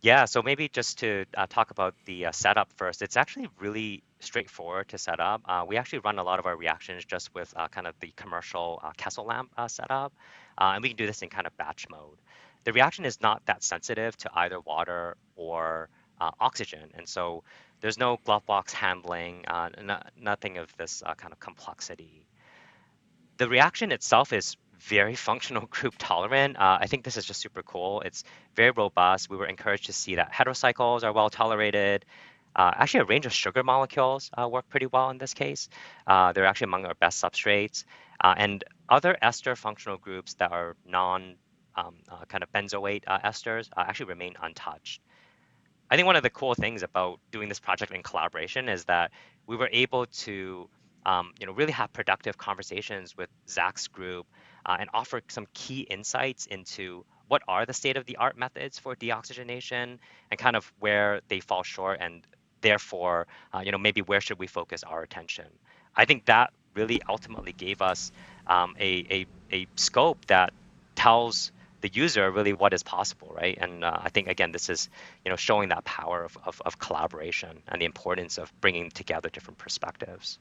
Yeah 0.00 0.24
so 0.24 0.42
maybe 0.42 0.68
just 0.68 0.98
to 0.98 1.24
uh, 1.36 1.46
talk 1.48 1.70
about 1.70 1.94
the 2.06 2.26
uh, 2.26 2.32
setup 2.32 2.72
first. 2.76 3.02
It's 3.02 3.16
actually 3.16 3.48
really 3.58 4.02
straightforward 4.20 4.88
to 4.88 4.98
set 4.98 5.18
up. 5.20 5.42
Uh, 5.44 5.64
we 5.66 5.76
actually 5.76 5.98
run 6.00 6.18
a 6.18 6.22
lot 6.22 6.38
of 6.38 6.46
our 6.46 6.56
reactions 6.56 7.04
just 7.04 7.34
with 7.34 7.52
uh, 7.56 7.68
kind 7.68 7.86
of 7.86 7.94
the 8.00 8.12
commercial 8.16 8.80
uh, 8.82 8.92
Kessil 8.92 9.26
lamp 9.26 9.50
uh, 9.56 9.68
setup. 9.68 10.12
And 10.58 10.82
we 10.82 10.90
can 10.90 10.96
do 10.96 11.06
this 11.06 11.22
in 11.22 11.28
kind 11.28 11.46
of 11.46 11.56
batch 11.56 11.88
mode. 11.90 12.18
The 12.64 12.72
reaction 12.72 13.04
is 13.04 13.20
not 13.20 13.44
that 13.46 13.64
sensitive 13.64 14.16
to 14.18 14.30
either 14.34 14.60
water 14.60 15.16
or 15.34 15.88
oxygen. 16.40 16.88
And 16.94 17.08
so 17.08 17.42
there's 17.82 17.98
no 17.98 18.16
glove 18.24 18.46
box 18.46 18.72
handling, 18.72 19.44
uh, 19.48 19.68
nothing 20.16 20.56
of 20.56 20.74
this 20.76 21.02
uh, 21.04 21.14
kind 21.14 21.32
of 21.32 21.40
complexity. 21.40 22.26
The 23.38 23.48
reaction 23.48 23.90
itself 23.90 24.32
is 24.32 24.56
very 24.78 25.16
functional 25.16 25.66
group 25.70 25.96
tolerant. 25.98 26.56
Uh, 26.56 26.78
I 26.80 26.86
think 26.86 27.04
this 27.04 27.16
is 27.16 27.26
just 27.26 27.40
super 27.40 27.62
cool. 27.62 28.00
It's 28.02 28.22
very 28.54 28.70
robust. 28.70 29.28
We 29.28 29.36
were 29.36 29.46
encouraged 29.46 29.86
to 29.86 29.92
see 29.92 30.14
that 30.14 30.32
heterocycles 30.32 31.02
are 31.02 31.12
well 31.12 31.28
tolerated. 31.28 32.04
Uh, 32.54 32.70
actually, 32.74 33.00
a 33.00 33.04
range 33.04 33.26
of 33.26 33.32
sugar 33.32 33.64
molecules 33.64 34.30
uh, 34.38 34.48
work 34.48 34.68
pretty 34.68 34.86
well 34.86 35.10
in 35.10 35.18
this 35.18 35.34
case. 35.34 35.68
Uh, 36.06 36.32
they're 36.32 36.46
actually 36.46 36.66
among 36.66 36.84
our 36.86 36.94
best 36.94 37.20
substrates. 37.20 37.84
And 38.22 38.62
other 38.88 39.16
ester 39.20 39.56
functional 39.56 39.98
groups 39.98 40.34
that 40.34 40.52
are 40.52 40.76
non 40.86 41.34
um, 41.74 41.96
kind 42.28 42.44
of 42.44 42.52
benzoate 42.52 43.02
esters 43.06 43.68
actually 43.76 44.06
remain 44.06 44.34
untouched. 44.40 45.00
I 45.92 45.96
think 45.96 46.06
one 46.06 46.16
of 46.16 46.22
the 46.22 46.30
cool 46.30 46.54
things 46.54 46.82
about 46.82 47.20
doing 47.32 47.50
this 47.50 47.60
project 47.60 47.92
in 47.92 48.02
collaboration 48.02 48.70
is 48.70 48.84
that 48.84 49.10
we 49.46 49.56
were 49.56 49.68
able 49.70 50.06
to, 50.06 50.66
um, 51.04 51.34
you 51.38 51.44
know, 51.44 51.52
really 51.52 51.72
have 51.72 51.92
productive 51.92 52.38
conversations 52.38 53.14
with 53.14 53.28
Zach's 53.46 53.88
group 53.88 54.26
uh, 54.64 54.78
and 54.80 54.88
offer 54.94 55.20
some 55.28 55.46
key 55.52 55.80
insights 55.80 56.46
into 56.46 57.04
what 57.28 57.42
are 57.46 57.66
the 57.66 57.74
state 57.74 57.98
of 57.98 58.06
the 58.06 58.16
art 58.16 58.38
methods 58.38 58.78
for 58.78 58.96
deoxygenation 58.96 59.98
and 60.30 60.38
kind 60.38 60.56
of 60.56 60.72
where 60.80 61.20
they 61.28 61.40
fall 61.40 61.62
short 61.62 61.98
and 62.00 62.26
therefore, 62.62 63.26
uh, 63.52 63.60
you 63.62 63.70
know, 63.70 63.76
maybe 63.76 64.00
where 64.00 64.22
should 64.22 64.38
we 64.38 64.46
focus 64.46 64.82
our 64.84 65.02
attention. 65.02 65.44
I 65.94 66.06
think 66.06 66.24
that 66.24 66.54
really 66.72 67.02
ultimately 67.06 67.52
gave 67.52 67.82
us 67.82 68.12
um, 68.46 68.76
a, 68.80 69.04
a, 69.10 69.26
a 69.54 69.66
scope 69.76 70.24
that 70.28 70.54
tells 70.94 71.52
the 71.82 71.90
user 71.92 72.30
really 72.30 72.52
what 72.52 72.72
is 72.72 72.82
possible, 72.82 73.32
right? 73.34 73.58
And 73.60 73.84
uh, 73.84 73.98
I 74.00 74.08
think 74.08 74.28
again, 74.28 74.52
this 74.52 74.70
is 74.70 74.88
you 75.24 75.30
know 75.30 75.36
showing 75.36 75.68
that 75.68 75.84
power 75.84 76.24
of, 76.24 76.38
of, 76.44 76.62
of 76.64 76.78
collaboration 76.78 77.62
and 77.68 77.80
the 77.80 77.86
importance 77.86 78.38
of 78.38 78.52
bringing 78.60 78.90
together 78.90 79.28
different 79.28 79.58
perspectives. 79.58 80.38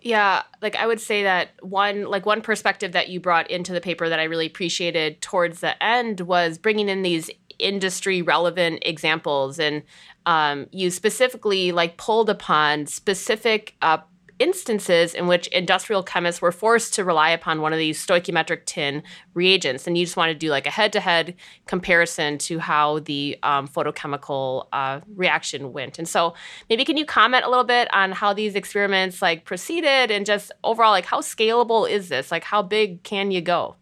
Yeah, 0.00 0.42
like 0.60 0.74
I 0.74 0.86
would 0.86 1.00
say 1.00 1.22
that 1.22 1.50
one 1.62 2.04
like 2.04 2.26
one 2.26 2.42
perspective 2.42 2.92
that 2.92 3.08
you 3.08 3.20
brought 3.20 3.50
into 3.50 3.72
the 3.72 3.80
paper 3.80 4.08
that 4.08 4.18
I 4.18 4.24
really 4.24 4.46
appreciated 4.46 5.20
towards 5.20 5.60
the 5.60 5.80
end 5.82 6.20
was 6.20 6.58
bringing 6.58 6.88
in 6.88 7.02
these 7.02 7.30
industry 7.58 8.22
relevant 8.22 8.82
examples 8.82 9.60
and 9.60 9.82
um, 10.26 10.66
you 10.72 10.90
specifically 10.90 11.70
like 11.70 11.96
pulled 11.96 12.28
upon 12.28 12.86
specific 12.86 13.76
uh, 13.82 13.98
instances 14.42 15.14
in 15.14 15.28
which 15.28 15.46
industrial 15.48 16.02
chemists 16.02 16.42
were 16.42 16.50
forced 16.50 16.92
to 16.94 17.04
rely 17.04 17.30
upon 17.30 17.60
one 17.60 17.72
of 17.72 17.78
these 17.78 18.04
stoichiometric 18.04 18.66
tin 18.66 19.04
reagents. 19.34 19.86
And 19.86 19.96
you 19.96 20.04
just 20.04 20.16
want 20.16 20.30
to 20.30 20.34
do 20.34 20.50
like 20.50 20.66
a 20.66 20.70
head 20.70 20.92
to 20.94 21.00
head 21.00 21.36
comparison 21.66 22.38
to 22.38 22.58
how 22.58 22.98
the 22.98 23.38
um, 23.44 23.68
photochemical 23.68 24.66
uh, 24.72 25.00
reaction 25.14 25.72
went. 25.72 25.98
And 25.98 26.08
so 26.08 26.34
maybe 26.68 26.84
can 26.84 26.96
you 26.96 27.06
comment 27.06 27.44
a 27.44 27.48
little 27.48 27.64
bit 27.64 27.86
on 27.94 28.10
how 28.10 28.32
these 28.32 28.56
experiments 28.56 29.22
like 29.22 29.44
proceeded 29.44 30.10
and 30.10 30.26
just 30.26 30.50
overall, 30.64 30.90
like 30.90 31.06
how 31.06 31.20
scalable 31.20 31.88
is 31.88 32.08
this? 32.08 32.32
Like 32.32 32.42
how 32.42 32.62
big 32.62 33.04
can 33.04 33.30
you 33.30 33.40
go? 33.40 33.76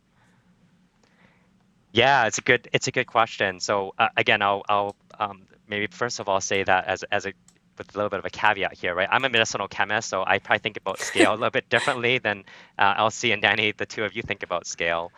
Yeah, 1.92 2.26
it's 2.26 2.38
a 2.38 2.42
good 2.42 2.68
it's 2.72 2.86
a 2.86 2.92
good 2.92 3.06
question. 3.06 3.60
So 3.60 3.94
uh, 3.98 4.08
again, 4.16 4.42
I'll 4.42 4.62
I'll 4.68 4.94
um, 5.18 5.46
maybe 5.68 5.86
first 5.86 6.20
of 6.20 6.28
all 6.28 6.40
say 6.40 6.62
that 6.64 6.84
as 6.86 7.02
as 7.10 7.26
a 7.26 7.32
with 7.80 7.94
a 7.94 7.98
little 7.98 8.10
bit 8.10 8.18
of 8.18 8.26
a 8.26 8.30
caveat 8.30 8.74
here, 8.74 8.94
right? 8.94 9.08
I'm 9.10 9.24
a 9.24 9.30
medicinal 9.30 9.66
chemist, 9.66 10.10
so 10.10 10.22
I 10.26 10.38
probably 10.38 10.58
think 10.58 10.76
about 10.76 11.00
scale 11.00 11.32
a 11.32 11.38
little 11.40 11.50
bit 11.50 11.68
differently 11.70 12.18
than 12.18 12.44
uh, 12.78 12.94
Elsie 12.98 13.32
and 13.32 13.40
Danny, 13.40 13.72
the 13.72 13.86
two 13.86 14.04
of 14.04 14.14
you 14.14 14.22
think 14.22 14.42
about 14.42 14.66
scale. 14.66 15.12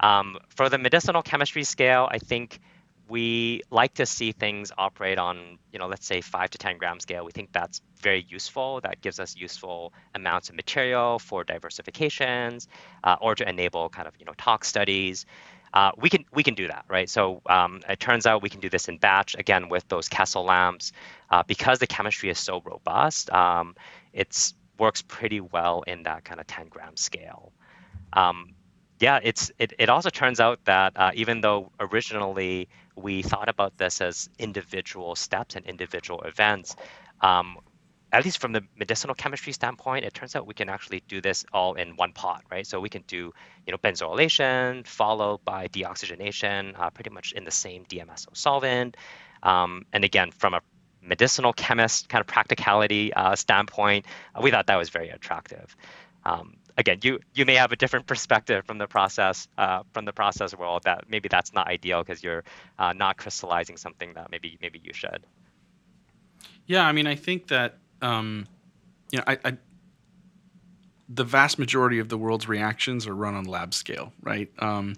Um, 0.00 0.36
for 0.48 0.68
the 0.68 0.78
medicinal 0.78 1.22
chemistry 1.22 1.62
scale, 1.62 2.08
I 2.10 2.18
think 2.18 2.58
we 3.08 3.62
like 3.70 3.94
to 3.94 4.04
see 4.04 4.32
things 4.32 4.72
operate 4.76 5.18
on, 5.18 5.58
you 5.72 5.78
know, 5.78 5.86
let's 5.86 6.06
say 6.06 6.20
five 6.20 6.50
to 6.50 6.58
10 6.58 6.76
gram 6.78 6.98
scale. 7.00 7.24
We 7.24 7.30
think 7.32 7.52
that's 7.52 7.80
very 8.00 8.26
useful. 8.28 8.80
That 8.82 9.00
gives 9.00 9.18
us 9.18 9.36
useful 9.36 9.92
amounts 10.14 10.50
of 10.50 10.56
material 10.56 11.18
for 11.18 11.44
diversifications 11.44 12.66
uh, 13.04 13.16
or 13.20 13.34
to 13.36 13.48
enable 13.48 13.88
kind 13.88 14.08
of, 14.08 14.14
you 14.18 14.26
know, 14.26 14.34
tox 14.36 14.68
studies. 14.68 15.24
Uh, 15.78 15.92
we 15.96 16.10
can 16.10 16.24
we 16.34 16.42
can 16.42 16.54
do 16.54 16.66
that, 16.66 16.84
right? 16.88 17.08
So 17.08 17.40
um, 17.46 17.82
it 17.88 18.00
turns 18.00 18.26
out 18.26 18.42
we 18.42 18.48
can 18.48 18.58
do 18.58 18.68
this 18.68 18.88
in 18.88 18.98
batch 18.98 19.36
again 19.38 19.68
with 19.68 19.86
those 19.86 20.08
Kessil 20.08 20.44
lamps 20.44 20.90
uh, 21.30 21.44
because 21.46 21.78
the 21.78 21.86
chemistry 21.86 22.30
is 22.30 22.38
so 22.40 22.60
robust. 22.64 23.30
Um, 23.30 23.76
it 24.12 24.54
works 24.76 25.02
pretty 25.02 25.40
well 25.40 25.84
in 25.86 26.02
that 26.02 26.24
kind 26.24 26.40
of 26.40 26.48
10 26.48 26.66
gram 26.66 26.96
scale. 26.96 27.52
Um, 28.12 28.56
yeah, 28.98 29.20
it's 29.22 29.52
it, 29.60 29.72
it 29.78 29.88
also 29.88 30.10
turns 30.10 30.40
out 30.40 30.58
that 30.64 30.94
uh, 30.96 31.12
even 31.14 31.42
though 31.42 31.70
originally 31.78 32.68
we 32.96 33.22
thought 33.22 33.48
about 33.48 33.78
this 33.78 34.00
as 34.00 34.28
individual 34.36 35.14
steps 35.14 35.54
and 35.54 35.64
individual 35.64 36.22
events, 36.22 36.74
um, 37.20 37.56
at 38.12 38.24
least 38.24 38.38
from 38.38 38.52
the 38.52 38.64
medicinal 38.76 39.14
chemistry 39.14 39.52
standpoint, 39.52 40.04
it 40.04 40.14
turns 40.14 40.34
out 40.34 40.46
we 40.46 40.54
can 40.54 40.68
actually 40.68 41.02
do 41.08 41.20
this 41.20 41.44
all 41.52 41.74
in 41.74 41.96
one 41.96 42.12
pot, 42.12 42.42
right? 42.50 42.66
So 42.66 42.80
we 42.80 42.88
can 42.88 43.02
do, 43.02 43.32
you 43.66 43.72
know, 43.72 43.78
benzolation 43.78 44.86
followed 44.86 45.44
by 45.44 45.68
deoxygenation, 45.68 46.78
uh, 46.78 46.90
pretty 46.90 47.10
much 47.10 47.32
in 47.32 47.44
the 47.44 47.50
same 47.50 47.84
DMSO 47.84 48.34
solvent. 48.36 48.96
Um, 49.42 49.84
and 49.92 50.04
again, 50.04 50.30
from 50.30 50.54
a 50.54 50.62
medicinal 51.02 51.52
chemist 51.52 52.08
kind 52.08 52.20
of 52.20 52.26
practicality 52.26 53.12
uh, 53.12 53.36
standpoint, 53.36 54.06
uh, 54.34 54.40
we 54.42 54.50
thought 54.50 54.66
that 54.66 54.76
was 54.76 54.88
very 54.88 55.10
attractive. 55.10 55.76
Um, 56.24 56.56
again, 56.76 56.98
you 57.02 57.20
you 57.34 57.44
may 57.44 57.54
have 57.54 57.72
a 57.72 57.76
different 57.76 58.06
perspective 58.12 58.64
from 58.64 58.78
the 58.78 58.86
process 58.86 59.48
uh, 59.58 59.82
from 59.92 60.06
the 60.06 60.12
process 60.12 60.56
world 60.56 60.84
that 60.84 61.04
maybe 61.08 61.28
that's 61.28 61.52
not 61.52 61.68
ideal 61.68 62.02
because 62.02 62.22
you're 62.22 62.44
uh, 62.78 62.92
not 62.94 63.18
crystallizing 63.18 63.76
something 63.76 64.14
that 64.14 64.30
maybe 64.30 64.58
maybe 64.62 64.80
you 64.82 64.92
should. 64.94 65.24
Yeah, 66.66 66.86
I 66.86 66.92
mean, 66.92 67.06
I 67.06 67.14
think 67.14 67.48
that 67.48 67.78
um, 68.02 68.46
you 69.10 69.18
know, 69.18 69.24
I, 69.26 69.38
I, 69.44 69.58
the 71.08 71.24
vast 71.24 71.58
majority 71.58 71.98
of 71.98 72.10
the 72.10 72.18
world's 72.18 72.46
reactions 72.48 73.06
are 73.06 73.14
run 73.14 73.34
on 73.34 73.44
lab 73.44 73.72
scale, 73.72 74.12
right? 74.22 74.50
Um, 74.58 74.94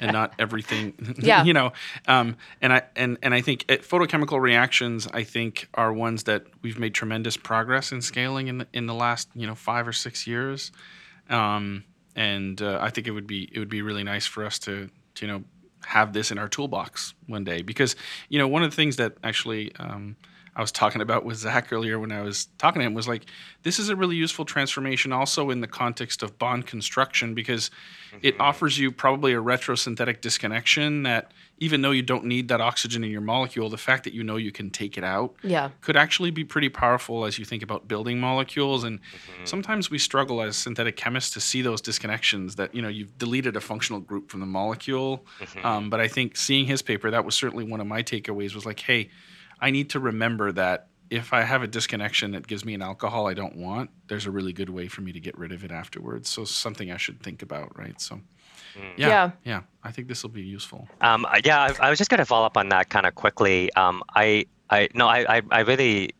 and 0.00 0.12
not 0.12 0.34
everything. 0.38 1.14
yeah. 1.18 1.44
you 1.44 1.52
know, 1.52 1.72
um, 2.08 2.36
and 2.60 2.72
I 2.72 2.82
and 2.96 3.16
and 3.22 3.32
I 3.32 3.40
think 3.40 3.64
it, 3.68 3.82
photochemical 3.82 4.40
reactions, 4.40 5.06
I 5.12 5.22
think, 5.22 5.68
are 5.74 5.92
ones 5.92 6.24
that 6.24 6.46
we've 6.62 6.78
made 6.78 6.94
tremendous 6.94 7.36
progress 7.36 7.92
in 7.92 8.02
scaling 8.02 8.48
in 8.48 8.58
the, 8.58 8.66
in 8.72 8.86
the 8.86 8.94
last 8.94 9.28
you 9.34 9.46
know 9.46 9.54
five 9.54 9.86
or 9.86 9.92
six 9.92 10.26
years. 10.26 10.72
Um, 11.30 11.84
and 12.16 12.60
uh, 12.60 12.78
I 12.80 12.90
think 12.90 13.06
it 13.06 13.12
would 13.12 13.26
be 13.26 13.48
it 13.52 13.58
would 13.58 13.68
be 13.68 13.82
really 13.82 14.04
nice 14.04 14.26
for 14.26 14.44
us 14.44 14.58
to, 14.60 14.90
to 15.14 15.26
you 15.26 15.32
know 15.32 15.44
have 15.86 16.12
this 16.12 16.30
in 16.30 16.38
our 16.38 16.48
toolbox 16.48 17.14
one 17.26 17.44
day 17.44 17.62
because 17.62 17.96
you 18.28 18.38
know 18.38 18.46
one 18.48 18.62
of 18.62 18.70
the 18.70 18.76
things 18.76 18.96
that 18.96 19.14
actually 19.24 19.74
um, 19.76 20.16
I 20.54 20.60
was 20.60 20.70
talking 20.70 21.00
about 21.00 21.24
with 21.24 21.38
Zach 21.38 21.72
earlier 21.72 21.98
when 21.98 22.12
I 22.12 22.20
was 22.20 22.48
talking 22.58 22.80
to 22.80 22.86
him 22.86 22.92
was 22.92 23.08
like, 23.08 23.24
this 23.62 23.78
is 23.78 23.88
a 23.88 23.96
really 23.96 24.16
useful 24.16 24.44
transformation 24.44 25.10
also 25.10 25.48
in 25.48 25.60
the 25.60 25.66
context 25.66 26.22
of 26.22 26.38
bond 26.38 26.66
construction 26.66 27.34
because 27.34 27.70
mm-hmm. 28.08 28.18
it 28.22 28.38
offers 28.38 28.78
you 28.78 28.92
probably 28.92 29.32
a 29.32 29.40
retrosynthetic 29.40 30.20
disconnection 30.20 31.04
that 31.04 31.32
even 31.56 31.80
though 31.80 31.90
you 31.90 32.02
don't 32.02 32.24
need 32.24 32.48
that 32.48 32.60
oxygen 32.60 33.02
in 33.02 33.10
your 33.10 33.22
molecule, 33.22 33.70
the 33.70 33.78
fact 33.78 34.04
that 34.04 34.12
you 34.12 34.22
know 34.22 34.36
you 34.36 34.52
can 34.52 34.68
take 34.68 34.98
it 34.98 35.04
out 35.04 35.34
yeah. 35.42 35.70
could 35.80 35.96
actually 35.96 36.30
be 36.30 36.44
pretty 36.44 36.68
powerful 36.68 37.24
as 37.24 37.38
you 37.38 37.46
think 37.46 37.62
about 37.62 37.88
building 37.88 38.20
molecules. 38.20 38.84
And 38.84 38.98
mm-hmm. 39.00 39.44
sometimes 39.44 39.88
we 39.88 39.96
struggle 39.96 40.42
as 40.42 40.56
synthetic 40.56 40.96
chemists 40.96 41.32
to 41.34 41.40
see 41.40 41.62
those 41.62 41.80
disconnections 41.80 42.56
that, 42.56 42.74
you 42.74 42.82
know, 42.82 42.88
you've 42.88 43.16
deleted 43.16 43.56
a 43.56 43.60
functional 43.60 44.00
group 44.00 44.30
from 44.30 44.40
the 44.40 44.46
molecule. 44.46 45.24
Mm-hmm. 45.40 45.64
Um, 45.64 45.88
but 45.88 46.00
I 46.00 46.08
think 46.08 46.36
seeing 46.36 46.66
his 46.66 46.82
paper, 46.82 47.10
that 47.10 47.24
was 47.24 47.34
certainly 47.34 47.64
one 47.64 47.80
of 47.80 47.86
my 47.86 48.02
takeaways 48.02 48.54
was 48.54 48.66
like, 48.66 48.80
hey, 48.80 49.08
I 49.62 49.70
need 49.70 49.90
to 49.90 50.00
remember 50.00 50.50
that 50.52 50.88
if 51.08 51.32
I 51.32 51.42
have 51.42 51.62
a 51.62 51.66
disconnection 51.66 52.32
that 52.32 52.46
gives 52.46 52.64
me 52.64 52.74
an 52.74 52.82
alcohol 52.82 53.28
I 53.28 53.34
don't 53.34 53.56
want, 53.56 53.90
there's 54.08 54.26
a 54.26 54.30
really 54.30 54.52
good 54.52 54.70
way 54.70 54.88
for 54.88 55.02
me 55.02 55.12
to 55.12 55.20
get 55.20 55.38
rid 55.38 55.52
of 55.52 55.62
it 55.62 55.70
afterwards. 55.70 56.28
So 56.28 56.44
something 56.44 56.90
I 56.90 56.96
should 56.96 57.22
think 57.22 57.42
about, 57.42 57.78
right? 57.78 57.98
So. 58.00 58.16
Mm. 58.74 58.80
Yeah, 58.96 59.08
yeah, 59.08 59.30
yeah, 59.44 59.60
I 59.84 59.92
think 59.92 60.08
this 60.08 60.22
will 60.22 60.30
be 60.30 60.42
useful. 60.42 60.88
Um, 61.02 61.26
yeah, 61.44 61.60
I, 61.60 61.86
I, 61.86 61.90
was 61.90 61.98
just 61.98 62.08
going 62.08 62.20
to 62.20 62.24
follow 62.24 62.46
up 62.46 62.56
on 62.56 62.70
that 62.70 62.88
kind 62.88 63.04
of 63.04 63.14
quickly. 63.14 63.70
Um, 63.74 64.02
I, 64.14 64.46
I, 64.70 64.88
no, 64.94 65.06
I, 65.06 65.36
I, 65.36 65.42
I 65.50 65.60
really, 65.60 66.14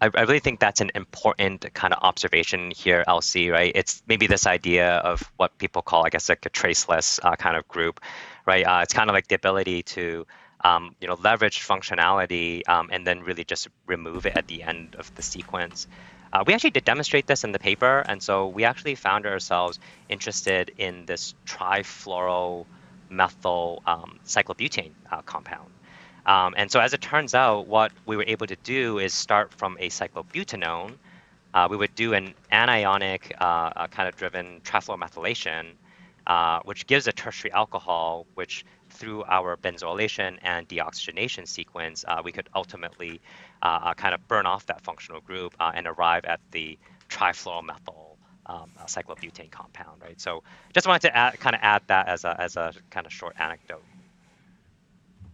I, 0.00 0.10
I, 0.14 0.20
really 0.22 0.38
think 0.38 0.60
that's 0.60 0.80
an 0.80 0.92
important 0.94 1.66
kind 1.74 1.92
of 1.92 1.98
observation 2.04 2.70
here, 2.70 3.02
LC, 3.08 3.50
Right? 3.50 3.72
It's 3.74 4.04
maybe 4.06 4.28
this 4.28 4.46
idea 4.46 4.98
of 4.98 5.32
what 5.36 5.58
people 5.58 5.82
call, 5.82 6.06
I 6.06 6.10
guess, 6.10 6.28
like 6.28 6.46
a 6.46 6.50
traceless 6.50 7.18
uh, 7.24 7.34
kind 7.34 7.56
of 7.56 7.66
group, 7.66 8.00
right? 8.46 8.64
Uh, 8.64 8.80
it's 8.84 8.94
kind 8.94 9.10
of 9.10 9.14
like 9.14 9.26
the 9.26 9.34
ability 9.34 9.82
to 9.82 10.24
um, 10.62 10.94
you 11.00 11.08
know, 11.08 11.16
leverage 11.22 11.60
functionality 11.60 12.62
um, 12.68 12.88
and 12.92 13.06
then 13.06 13.20
really 13.22 13.44
just 13.44 13.68
remove 13.86 14.26
it 14.26 14.36
at 14.36 14.46
the 14.48 14.62
end 14.62 14.96
of 14.98 15.14
the 15.14 15.22
sequence. 15.22 15.86
Uh, 16.32 16.42
we 16.46 16.52
actually 16.54 16.70
did 16.70 16.84
demonstrate 16.84 17.26
this 17.26 17.44
in 17.44 17.52
the 17.52 17.58
paper, 17.58 18.04
and 18.08 18.22
so 18.22 18.48
we 18.48 18.64
actually 18.64 18.94
found 18.94 19.26
ourselves 19.26 19.78
interested 20.08 20.72
in 20.76 21.06
this 21.06 21.34
trifluoromethyl 21.46 22.66
um, 23.86 24.18
cyclobutane 24.24 24.92
uh, 25.10 25.22
compound. 25.22 25.70
Um, 26.26 26.54
and 26.56 26.70
so 26.70 26.80
as 26.80 26.92
it 26.92 27.00
turns 27.00 27.34
out, 27.34 27.68
what 27.68 27.92
we 28.04 28.16
were 28.16 28.24
able 28.26 28.48
to 28.48 28.56
do 28.56 28.98
is 28.98 29.14
start 29.14 29.54
from 29.54 29.76
a 29.78 29.88
cyclobutanone. 29.88 30.94
Uh, 31.54 31.68
we 31.70 31.76
would 31.76 31.94
do 31.94 32.12
an 32.14 32.34
anionic 32.52 33.32
uh, 33.40 33.44
uh, 33.44 33.86
kind 33.86 34.08
of 34.08 34.16
driven 34.16 34.60
trifluoromethylation, 34.64 35.66
uh, 36.26 36.60
which 36.64 36.86
gives 36.88 37.06
a 37.06 37.12
tertiary 37.12 37.52
alcohol, 37.52 38.26
which 38.34 38.64
through 38.96 39.24
our 39.24 39.56
benzolation 39.56 40.38
and 40.42 40.68
deoxygenation 40.68 41.46
sequence, 41.46 42.04
uh, 42.08 42.20
we 42.24 42.32
could 42.32 42.48
ultimately 42.54 43.20
uh, 43.62 43.78
uh, 43.82 43.94
kind 43.94 44.14
of 44.14 44.26
burn 44.28 44.46
off 44.46 44.66
that 44.66 44.80
functional 44.82 45.20
group 45.20 45.54
and 45.60 45.86
arrive 45.86 46.24
at 46.24 46.40
the 46.50 46.78
trifluoromethyl 47.08 48.16
um, 48.46 48.70
cyclobutane 48.86 49.50
compound, 49.50 50.00
right? 50.02 50.20
So 50.20 50.42
just 50.72 50.86
wanted 50.86 51.02
to 51.08 51.16
add, 51.16 51.38
kind 51.40 51.54
of 51.54 51.60
add 51.62 51.82
that 51.88 52.08
as 52.08 52.24
a, 52.24 52.40
as 52.40 52.56
a 52.56 52.72
kind 52.90 53.06
of 53.06 53.12
short 53.12 53.34
anecdote. 53.38 53.82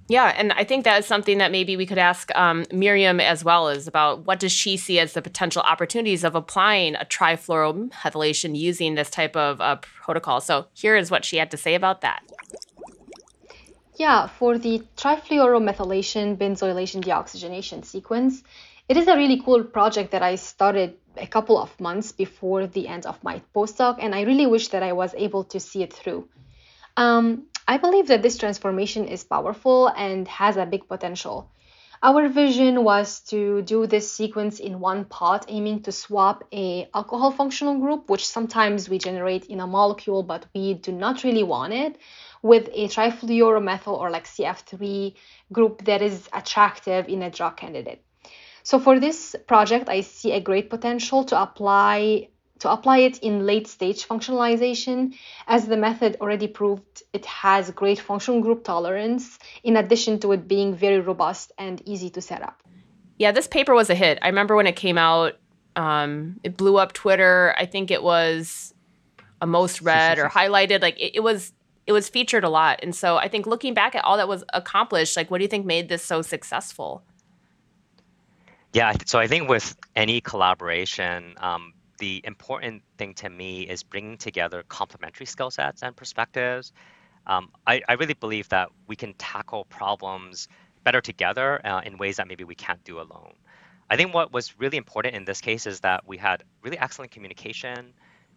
Yeah, 0.08 0.34
and 0.36 0.52
I 0.52 0.64
think 0.64 0.84
that 0.84 0.98
is 0.98 1.06
something 1.06 1.38
that 1.38 1.52
maybe 1.52 1.76
we 1.76 1.86
could 1.86 1.98
ask 1.98 2.34
um, 2.34 2.64
Myriam 2.64 3.20
as 3.20 3.44
well 3.44 3.68
is 3.68 3.86
about 3.86 4.26
what 4.26 4.40
does 4.40 4.52
she 4.52 4.76
see 4.76 4.98
as 4.98 5.12
the 5.12 5.22
potential 5.22 5.62
opportunities 5.62 6.24
of 6.24 6.34
applying 6.34 6.96
a 6.96 7.04
trifluoromethylation 7.04 8.56
using 8.56 8.94
this 8.94 9.08
type 9.08 9.36
of 9.36 9.60
uh, 9.60 9.76
protocol. 9.76 10.40
So 10.40 10.66
here 10.74 10.96
is 10.96 11.10
what 11.10 11.24
she 11.24 11.36
had 11.36 11.50
to 11.52 11.56
say 11.56 11.74
about 11.74 12.00
that. 12.00 12.22
Yeah, 14.02 14.26
for 14.26 14.58
the 14.58 14.82
trifluoromethylation 14.96 16.36
benzylation 16.36 17.04
deoxygenation 17.04 17.84
sequence, 17.84 18.42
it 18.88 18.96
is 18.96 19.06
a 19.06 19.16
really 19.16 19.40
cool 19.40 19.62
project 19.62 20.10
that 20.10 20.24
I 20.24 20.34
started 20.34 20.96
a 21.16 21.28
couple 21.28 21.56
of 21.56 21.70
months 21.78 22.10
before 22.10 22.66
the 22.66 22.88
end 22.88 23.06
of 23.06 23.22
my 23.22 23.40
postdoc, 23.54 23.98
and 24.00 24.12
I 24.12 24.22
really 24.22 24.46
wish 24.46 24.66
that 24.70 24.82
I 24.82 24.92
was 24.92 25.14
able 25.16 25.44
to 25.52 25.60
see 25.60 25.84
it 25.84 25.92
through. 25.92 26.28
Um, 26.96 27.44
I 27.68 27.78
believe 27.78 28.08
that 28.08 28.22
this 28.22 28.38
transformation 28.38 29.06
is 29.06 29.22
powerful 29.22 29.86
and 29.86 30.26
has 30.26 30.56
a 30.56 30.66
big 30.66 30.88
potential. 30.88 31.48
Our 32.02 32.28
vision 32.28 32.82
was 32.82 33.20
to 33.30 33.62
do 33.62 33.86
this 33.86 34.12
sequence 34.12 34.58
in 34.58 34.80
one 34.80 35.04
pot, 35.04 35.44
aiming 35.46 35.82
to 35.82 35.92
swap 35.92 36.42
a 36.52 36.88
alcohol 36.92 37.30
functional 37.30 37.78
group, 37.78 38.10
which 38.10 38.26
sometimes 38.26 38.88
we 38.88 38.98
generate 38.98 39.44
in 39.44 39.60
a 39.60 39.68
molecule, 39.68 40.24
but 40.24 40.46
we 40.52 40.74
do 40.74 40.90
not 40.90 41.22
really 41.22 41.44
want 41.44 41.72
it, 41.72 41.96
with 42.42 42.68
a 42.72 42.88
trifluoromethyl 42.88 43.96
or 43.98 44.10
like 44.10 44.24
CF3 44.26 45.14
group 45.52 45.84
that 45.84 46.02
is 46.02 46.28
attractive 46.32 47.08
in 47.08 47.22
a 47.22 47.30
drug 47.30 47.56
candidate. 47.56 48.04
So 48.64 48.78
for 48.78 49.00
this 49.00 49.34
project, 49.46 49.88
I 49.88 50.02
see 50.02 50.32
a 50.32 50.40
great 50.40 50.70
potential 50.70 51.24
to 51.24 51.40
apply 51.40 52.28
to 52.60 52.70
apply 52.70 52.98
it 52.98 53.18
in 53.18 53.44
late 53.44 53.66
stage 53.66 54.06
functionalization 54.06 55.14
as 55.48 55.66
the 55.66 55.76
method 55.76 56.16
already 56.20 56.46
proved 56.46 57.02
it 57.12 57.26
has 57.26 57.72
great 57.72 57.98
functional 57.98 58.40
group 58.40 58.62
tolerance 58.62 59.40
in 59.64 59.76
addition 59.76 60.20
to 60.20 60.30
it 60.30 60.46
being 60.46 60.72
very 60.72 61.00
robust 61.00 61.50
and 61.58 61.82
easy 61.86 62.08
to 62.08 62.20
set 62.20 62.40
up. 62.40 62.62
Yeah, 63.18 63.32
this 63.32 63.48
paper 63.48 63.74
was 63.74 63.90
a 63.90 63.96
hit. 63.96 64.20
I 64.22 64.28
remember 64.28 64.54
when 64.54 64.68
it 64.68 64.76
came 64.76 64.98
out 64.98 65.34
Um, 65.74 66.38
it 66.42 66.56
blew 66.56 66.76
up 66.76 66.92
Twitter. 66.92 67.54
I 67.56 67.66
think 67.66 67.90
it 67.90 68.02
was 68.02 68.74
a 69.40 69.46
most 69.46 69.80
read 69.80 70.18
or 70.18 70.28
highlighted. 70.28 70.82
Like 70.82 70.98
it, 71.00 71.16
it 71.16 71.20
was 71.20 71.52
it 71.86 71.92
was 71.92 72.08
featured 72.08 72.44
a 72.44 72.48
lot. 72.48 72.80
And 72.82 72.94
so 72.94 73.16
I 73.16 73.28
think 73.28 73.46
looking 73.46 73.74
back 73.74 73.94
at 73.94 74.04
all 74.04 74.16
that 74.16 74.28
was 74.28 74.44
accomplished, 74.52 75.16
like 75.16 75.30
what 75.30 75.38
do 75.38 75.44
you 75.44 75.48
think 75.48 75.66
made 75.66 75.88
this 75.88 76.04
so 76.04 76.22
successful? 76.22 77.02
Yeah, 78.72 78.94
so 79.04 79.18
I 79.18 79.26
think 79.26 79.48
with 79.48 79.76
any 79.94 80.20
collaboration, 80.20 81.34
um, 81.38 81.74
the 81.98 82.22
important 82.24 82.82
thing 82.96 83.14
to 83.14 83.28
me 83.28 83.62
is 83.62 83.82
bringing 83.82 84.16
together 84.16 84.64
complementary 84.68 85.26
skill 85.26 85.50
sets 85.50 85.82
and 85.82 85.94
perspectives. 85.94 86.72
Um, 87.26 87.50
I, 87.66 87.82
I, 87.88 87.92
really 87.92 88.14
believe 88.14 88.48
that 88.48 88.70
we 88.88 88.96
can 88.96 89.14
tackle 89.14 89.66
problems 89.66 90.48
better 90.82 91.00
together 91.00 91.64
uh, 91.64 91.82
in 91.84 91.96
ways 91.98 92.16
that 92.16 92.26
maybe 92.26 92.42
we 92.42 92.56
can't 92.56 92.82
do 92.82 92.98
alone. 92.98 93.34
I 93.88 93.96
think 93.96 94.12
what 94.12 94.32
was 94.32 94.58
really 94.58 94.76
important 94.76 95.14
in 95.14 95.24
this 95.24 95.40
case 95.40 95.66
is 95.66 95.80
that 95.80 96.04
we 96.06 96.16
had 96.16 96.42
really 96.62 96.78
excellent 96.78 97.12
communication. 97.12 97.92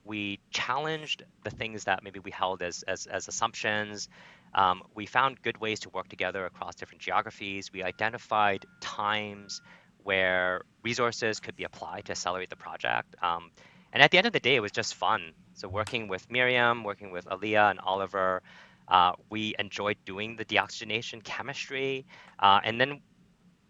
We 0.06 0.40
challenged 0.52 1.24
the 1.44 1.50
things 1.50 1.86
that 1.86 2.04
maybe 2.04 2.20
we 2.20 2.32
held 2.32 2.62
as, 2.62 2.84
as, 2.84 3.08
as 3.08 3.28
assumptions. 3.28 4.08
Um, 4.54 4.84
we 4.94 5.06
found 5.06 5.42
good 5.42 5.58
ways 5.58 5.82
to 5.82 5.90
work 5.90 6.08
together 6.08 6.46
across 6.46 6.76
different 6.76 7.02
geographies. 7.02 7.74
We 7.74 7.84
identified 7.84 8.66
times 8.80 9.62
where 10.04 10.62
resources 10.84 11.40
could 11.40 11.56
be 11.56 11.64
applied 11.64 12.06
to 12.06 12.12
accelerate 12.12 12.52
the 12.52 12.56
project. 12.56 13.16
Um, 13.22 13.52
and 13.92 14.04
at 14.04 14.12
the 14.12 14.18
end 14.18 14.28
of 14.28 14.34
the 14.34 14.40
day, 14.40 14.56
it 14.56 14.62
was 14.62 14.72
just 14.72 14.94
fun. 14.94 15.34
So 15.54 15.68
working 15.68 16.08
with 16.08 16.30
Myriam, 16.30 16.84
working 16.84 17.12
with 17.12 17.26
Aaliyah 17.26 17.72
and 17.72 17.80
Oliver, 17.80 18.44
uh, 18.88 19.14
we 19.30 19.56
enjoyed 19.58 19.98
doing 20.06 20.36
the 20.36 20.46
deoxygenation 20.46 21.24
chemistry. 21.24 22.06
Uh, 22.38 22.60
and 22.64 22.80
then 22.80 23.02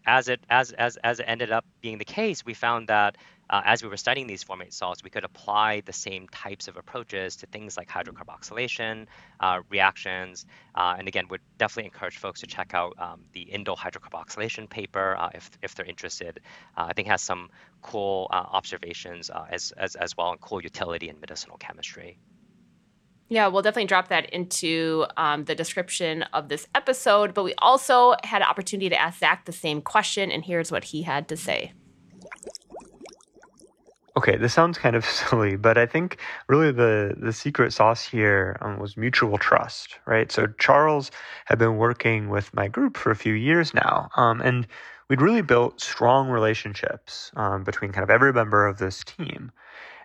as 0.05 0.27
it 0.29 0.41
as 0.49 0.71
as 0.71 0.97
as 0.97 1.19
it 1.19 1.23
ended 1.27 1.51
up 1.51 1.65
being 1.81 1.97
the 1.97 2.05
case, 2.05 2.45
we 2.45 2.53
found 2.53 2.89
that 2.89 3.17
uh, 3.49 3.61
as 3.63 3.83
we 3.83 3.89
were 3.89 3.97
studying 3.97 4.27
these 4.27 4.43
formate 4.43 4.73
salts, 4.73 5.03
we 5.03 5.09
could 5.09 5.23
apply 5.23 5.81
the 5.81 5.93
same 5.93 6.27
types 6.29 6.67
of 6.67 6.77
approaches 6.77 7.35
to 7.37 7.45
things 7.47 7.77
like 7.77 7.87
hydrocarboxylation 7.87 9.05
uh, 9.39 9.59
reactions. 9.69 10.45
Uh, 10.73 10.95
and 10.97 11.07
again, 11.07 11.27
would 11.29 11.41
definitely 11.57 11.85
encourage 11.85 12.17
folks 12.17 12.39
to 12.41 12.47
check 12.47 12.73
out 12.73 12.93
um, 12.97 13.21
the 13.33 13.45
indole 13.45 13.77
hydrocarboxylation 13.77 14.69
paper 14.69 15.15
uh, 15.17 15.29
if, 15.33 15.51
if 15.61 15.75
they're 15.75 15.85
interested. 15.85 16.39
Uh, 16.75 16.85
I 16.89 16.93
think 16.93 17.07
has 17.07 17.21
some 17.21 17.49
cool 17.81 18.27
uh, 18.31 18.33
observations 18.33 19.29
as, 19.49 19.71
as, 19.77 19.95
as 19.95 20.17
well 20.17 20.31
and 20.31 20.41
cool 20.41 20.61
utility 20.61 21.09
in 21.09 21.19
medicinal 21.19 21.57
chemistry. 21.57 22.17
Yeah, 23.27 23.47
we'll 23.47 23.63
definitely 23.63 23.87
drop 23.87 24.09
that 24.09 24.29
into 24.29 25.05
um, 25.17 25.45
the 25.45 25.55
description 25.55 26.23
of 26.33 26.47
this 26.47 26.67
episode. 26.75 27.33
But 27.33 27.43
we 27.43 27.55
also 27.57 28.15
had 28.23 28.41
an 28.41 28.47
opportunity 28.47 28.89
to 28.89 29.01
ask 29.01 29.19
Zach 29.19 29.45
the 29.45 29.51
same 29.51 29.81
question, 29.81 30.31
and 30.31 30.45
here's 30.45 30.71
what 30.71 30.83
he 30.83 31.01
had 31.01 31.27
to 31.29 31.37
say. 31.37 31.73
Okay, 34.17 34.37
this 34.37 34.53
sounds 34.53 34.77
kind 34.77 34.95
of 34.95 35.03
silly, 35.09 35.55
but 35.55 35.77
I 35.77 35.85
think 35.85 36.19
really 36.47 36.71
the 36.71 37.15
the 37.17 37.33
secret 37.33 37.73
sauce 37.73 38.05
here 38.05 38.57
um, 38.61 38.79
was 38.79 38.95
mutual 38.95 39.37
trust, 39.37 39.97
right? 40.05 40.31
So 40.31 40.47
Charles 40.59 41.09
had 41.45 41.57
been 41.57 41.77
working 41.77 42.29
with 42.29 42.53
my 42.53 42.67
group 42.67 42.95
for 42.95 43.11
a 43.11 43.15
few 43.15 43.33
years 43.33 43.73
now, 43.73 44.09
um, 44.15 44.39
and 44.41 44.67
we'd 45.09 45.21
really 45.21 45.41
built 45.41 45.81
strong 45.81 46.29
relationships 46.29 47.31
um, 47.35 47.63
between 47.63 47.91
kind 47.91 48.03
of 48.03 48.09
every 48.09 48.31
member 48.31 48.67
of 48.67 48.77
this 48.77 49.03
team. 49.03 49.51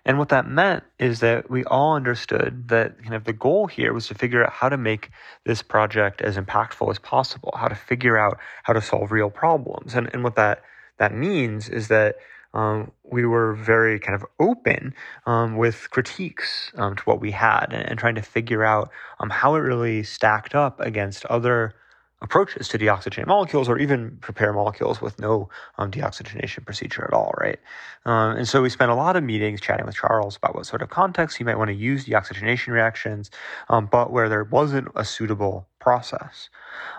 And 0.05 0.17
what 0.17 0.29
that 0.29 0.47
meant 0.47 0.83
is 0.97 1.19
that 1.19 1.49
we 1.49 1.63
all 1.65 1.95
understood 1.95 2.67
that 2.69 3.01
kind 3.03 3.13
of 3.13 3.25
the 3.25 3.33
goal 3.33 3.67
here 3.67 3.93
was 3.93 4.07
to 4.07 4.15
figure 4.15 4.43
out 4.43 4.51
how 4.51 4.67
to 4.69 4.77
make 4.77 5.11
this 5.45 5.61
project 5.61 6.21
as 6.21 6.37
impactful 6.37 6.89
as 6.89 6.97
possible, 6.97 7.53
how 7.55 7.67
to 7.67 7.75
figure 7.75 8.17
out 8.17 8.39
how 8.63 8.73
to 8.73 8.81
solve 8.81 9.11
real 9.11 9.29
problems. 9.29 9.93
And, 9.93 10.09
and 10.11 10.23
what 10.23 10.35
that, 10.35 10.63
that 10.97 11.13
means 11.13 11.69
is 11.69 11.87
that 11.89 12.15
um, 12.53 12.91
we 13.03 13.25
were 13.25 13.53
very 13.53 13.99
kind 13.99 14.15
of 14.15 14.25
open 14.39 14.93
um, 15.25 15.55
with 15.55 15.89
critiques 15.91 16.71
um, 16.75 16.95
to 16.95 17.03
what 17.03 17.21
we 17.21 17.31
had 17.31 17.67
and, 17.71 17.87
and, 17.87 17.97
trying 17.97 18.15
to 18.15 18.21
figure 18.21 18.65
out 18.65 18.91
um, 19.21 19.29
how 19.29 19.55
it 19.55 19.59
really 19.59 20.03
stacked 20.03 20.53
up 20.53 20.81
against 20.81 21.25
other 21.27 21.73
approaches 22.21 22.67
to 22.67 22.77
deoxygenate 22.77 23.25
molecules 23.25 23.67
or 23.67 23.79
even 23.79 24.17
prepare 24.21 24.53
molecules 24.53 25.01
with 25.01 25.19
no 25.19 25.49
um, 25.77 25.89
deoxygenation 25.89 26.63
procedure 26.63 27.03
at 27.03 27.13
all, 27.13 27.33
right? 27.39 27.59
Um, 28.05 28.37
and 28.37 28.47
so 28.47 28.61
we 28.61 28.69
spent 28.69 28.91
a 28.91 28.95
lot 28.95 29.15
of 29.15 29.23
meetings 29.23 29.59
chatting 29.59 29.85
with 29.85 29.95
Charles 29.95 30.37
about 30.37 30.53
what 30.53 30.65
sort 30.65 30.81
of 30.81 30.89
context 30.89 31.39
you 31.39 31.45
might 31.45 31.57
want 31.57 31.69
to 31.69 31.75
use 31.75 32.05
deoxygenation 32.05 32.67
reactions, 32.67 33.31
um, 33.69 33.87
but 33.87 34.11
where 34.11 34.29
there 34.29 34.43
wasn't 34.43 34.87
a 34.95 35.03
suitable 35.03 35.67
process. 35.79 36.49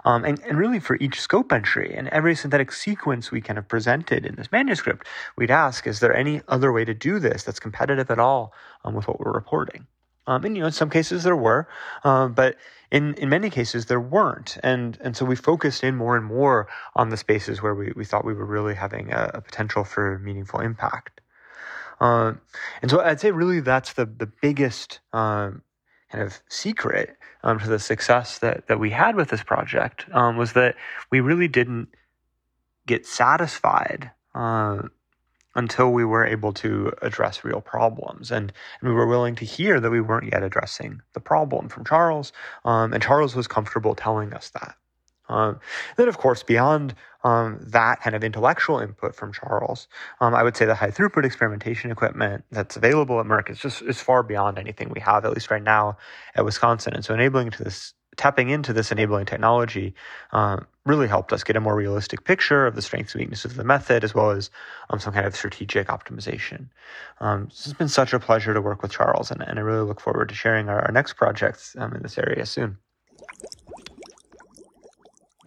Um, 0.05 0.25
and, 0.25 0.41
and 0.43 0.59
really 0.59 0.81
for 0.81 0.97
each 0.97 1.21
scope 1.21 1.53
entry 1.53 1.95
and 1.97 2.09
every 2.09 2.35
synthetic 2.35 2.73
sequence 2.73 3.31
we 3.31 3.41
kind 3.41 3.59
of 3.59 3.69
presented 3.69 4.27
in 4.27 4.35
this 4.35 4.51
manuscript, 4.51 5.07
we'd 5.37 5.53
ask, 5.53 5.87
is 5.87 6.01
there 6.01 6.15
any 6.15 6.43
other 6.49 6.73
way 6.73 6.85
to 6.85 6.95
do 6.95 7.21
this 7.21 7.45
that's 7.45 7.61
competitive 7.61 8.11
at 8.11 8.19
all 8.19 8.53
um, 8.85 8.95
with 8.95 9.07
what 9.07 9.21
we're 9.21 9.33
reporting? 9.33 9.87
Um, 10.27 10.45
and 10.45 10.57
you 10.57 10.61
know, 10.63 10.67
in 10.67 10.73
some 10.73 10.91
cases 10.91 11.25
there 11.25 11.37
were, 11.37 11.69
um, 12.05 12.33
but 12.33 12.57
in, 12.91 13.15
in 13.15 13.29
many 13.29 13.51
cases 13.51 13.87
there 13.87 14.01
weren't. 14.01 14.59
And 14.63 14.99
and 15.01 15.17
so 15.17 15.25
we 15.25 15.37
focused 15.37 15.83
in 15.83 15.97
more 15.97 16.17
and 16.17 16.25
more 16.25 16.69
on 16.95 17.09
the 17.09 17.17
spaces 17.17 17.63
where 17.63 17.75
we, 17.75 17.93
we 17.97 18.05
thought 18.05 18.25
we 18.25 18.35
were 18.35 18.45
really 18.45 18.75
having 18.75 19.13
a, 19.13 19.31
a 19.35 19.41
potential 19.41 19.85
for 19.85 20.19
meaningful 20.19 20.61
impact. 20.61 21.21
Uh, 22.01 22.35
and 22.83 22.91
so 22.91 23.01
I'd 23.01 23.21
say 23.21 23.31
really 23.31 23.61
that's 23.61 23.95
the 23.95 24.07
the 24.07 24.31
biggest 24.41 25.01
um, 25.13 25.63
kind 26.11 26.25
of 26.25 26.41
secret 26.49 27.17
um, 27.43 27.59
to 27.59 27.69
the 27.69 27.79
success 27.79 28.39
that 28.39 28.67
that 28.69 28.79
we 28.79 28.91
had 28.91 29.17
with 29.17 29.31
this 29.31 29.43
project 29.43 30.07
um, 30.13 30.37
was 30.37 30.53
that 30.53 30.77
we 31.11 31.21
really 31.21 31.49
didn't 31.49 31.89
get 32.87 33.07
satisfied 33.07 34.11
uh, 34.35 34.83
until 35.55 35.93
we 35.93 36.05
were 36.05 36.25
able 36.25 36.53
to 36.53 36.93
address 37.03 37.45
real 37.45 37.61
problems. 37.61 38.31
And, 38.31 38.53
and, 38.81 38.89
we 38.89 38.95
were 38.95 39.07
willing 39.07 39.35
to 39.37 39.45
hear 39.45 39.81
that 39.81 39.91
we 39.91 40.01
weren't 40.01 40.33
yet 40.33 40.43
addressing 40.43 41.03
the 41.13 41.21
problem 41.21 41.69
from 41.69 41.85
Charles. 41.85 42.33
Um, 42.65 42.93
and 42.93 43.03
Charles 43.03 43.35
was 43.35 43.47
comfortable 43.47 43.95
telling 43.95 44.33
us 44.33 44.51
that. 44.51 44.77
Um, 45.29 45.61
then, 45.97 46.09
of 46.09 46.19
course, 46.19 46.43
beyond 46.43 46.95
um, 47.25 47.59
that 47.61 48.01
kind 48.03 48.15
of 48.17 48.25
intellectual 48.25 48.81
input 48.81 49.15
from 49.15 49.33
Charles, 49.33 49.89
um, 50.21 50.35
I 50.35 50.43
would 50.43 50.57
say 50.57 50.67
the 50.67 50.75
high 50.75 50.91
throughput 50.91 51.25
experimentation 51.25 51.91
equipment 51.91 52.45
that's 52.51 52.77
available 52.77 53.21
at 53.21 53.27
Merck 53.27 53.49
is 53.49 53.59
just 53.59 53.83
is 53.83 54.01
far 54.01 54.23
beyond 54.23 54.59
anything 54.59 54.91
we 54.91 55.01
have, 55.01 55.25
at 55.25 55.33
least 55.33 55.51
right 55.51 55.63
now 55.63 55.97
at 56.35 56.45
Wisconsin. 56.45 56.95
And 56.95 57.05
so, 57.05 57.15
enabling 57.15 57.51
to 57.53 57.65
this 57.65 57.95
tapping 58.17 58.51
into 58.51 58.73
this 58.73 58.93
enabling 58.93 59.27
technology 59.27 59.95
uh, 60.33 60.59
really 60.85 61.09
helped 61.09 61.33
us 61.33 61.45
get 61.45 61.57
a 61.57 61.61
more 61.61 61.75
realistic 61.75 62.25
picture 62.25 62.67
of 62.67 62.75
the 62.75 62.83
strengths 62.83 63.15
and 63.15 63.21
weaknesses 63.21 63.53
of 63.53 63.57
the 63.57 63.65
method, 63.65 64.05
as 64.05 64.15
well 64.15 64.31
as 64.31 64.51
um, 64.91 64.99
some 64.99 65.13
kind 65.13 65.27
of 65.27 65.35
strategic 65.35 65.89
optimization. 65.89 66.69
Um, 67.21 67.49
so 67.51 67.71
it's 67.71 67.79
been 67.79 67.89
such 67.89 68.13
a 68.13 68.19
pleasure 68.19 68.53
to 68.53 68.61
work 68.61 68.83
with 68.83 68.91
Charles, 68.91 69.31
and, 69.31 69.43
and 69.43 69.59
I 69.59 69.63
really 69.63 69.87
look 69.87 70.01
forward 70.01 70.29
to 70.29 70.35
sharing 70.35 70.69
our, 70.69 70.83
our 70.83 70.93
next 70.93 71.15
projects 71.15 71.75
um, 71.79 71.95
in 71.95 72.03
this 72.03 72.19
area 72.19 72.45
soon. 72.45 72.79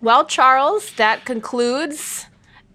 Well, 0.01 0.25
Charles, 0.25 0.91
that 0.93 1.25
concludes, 1.25 2.25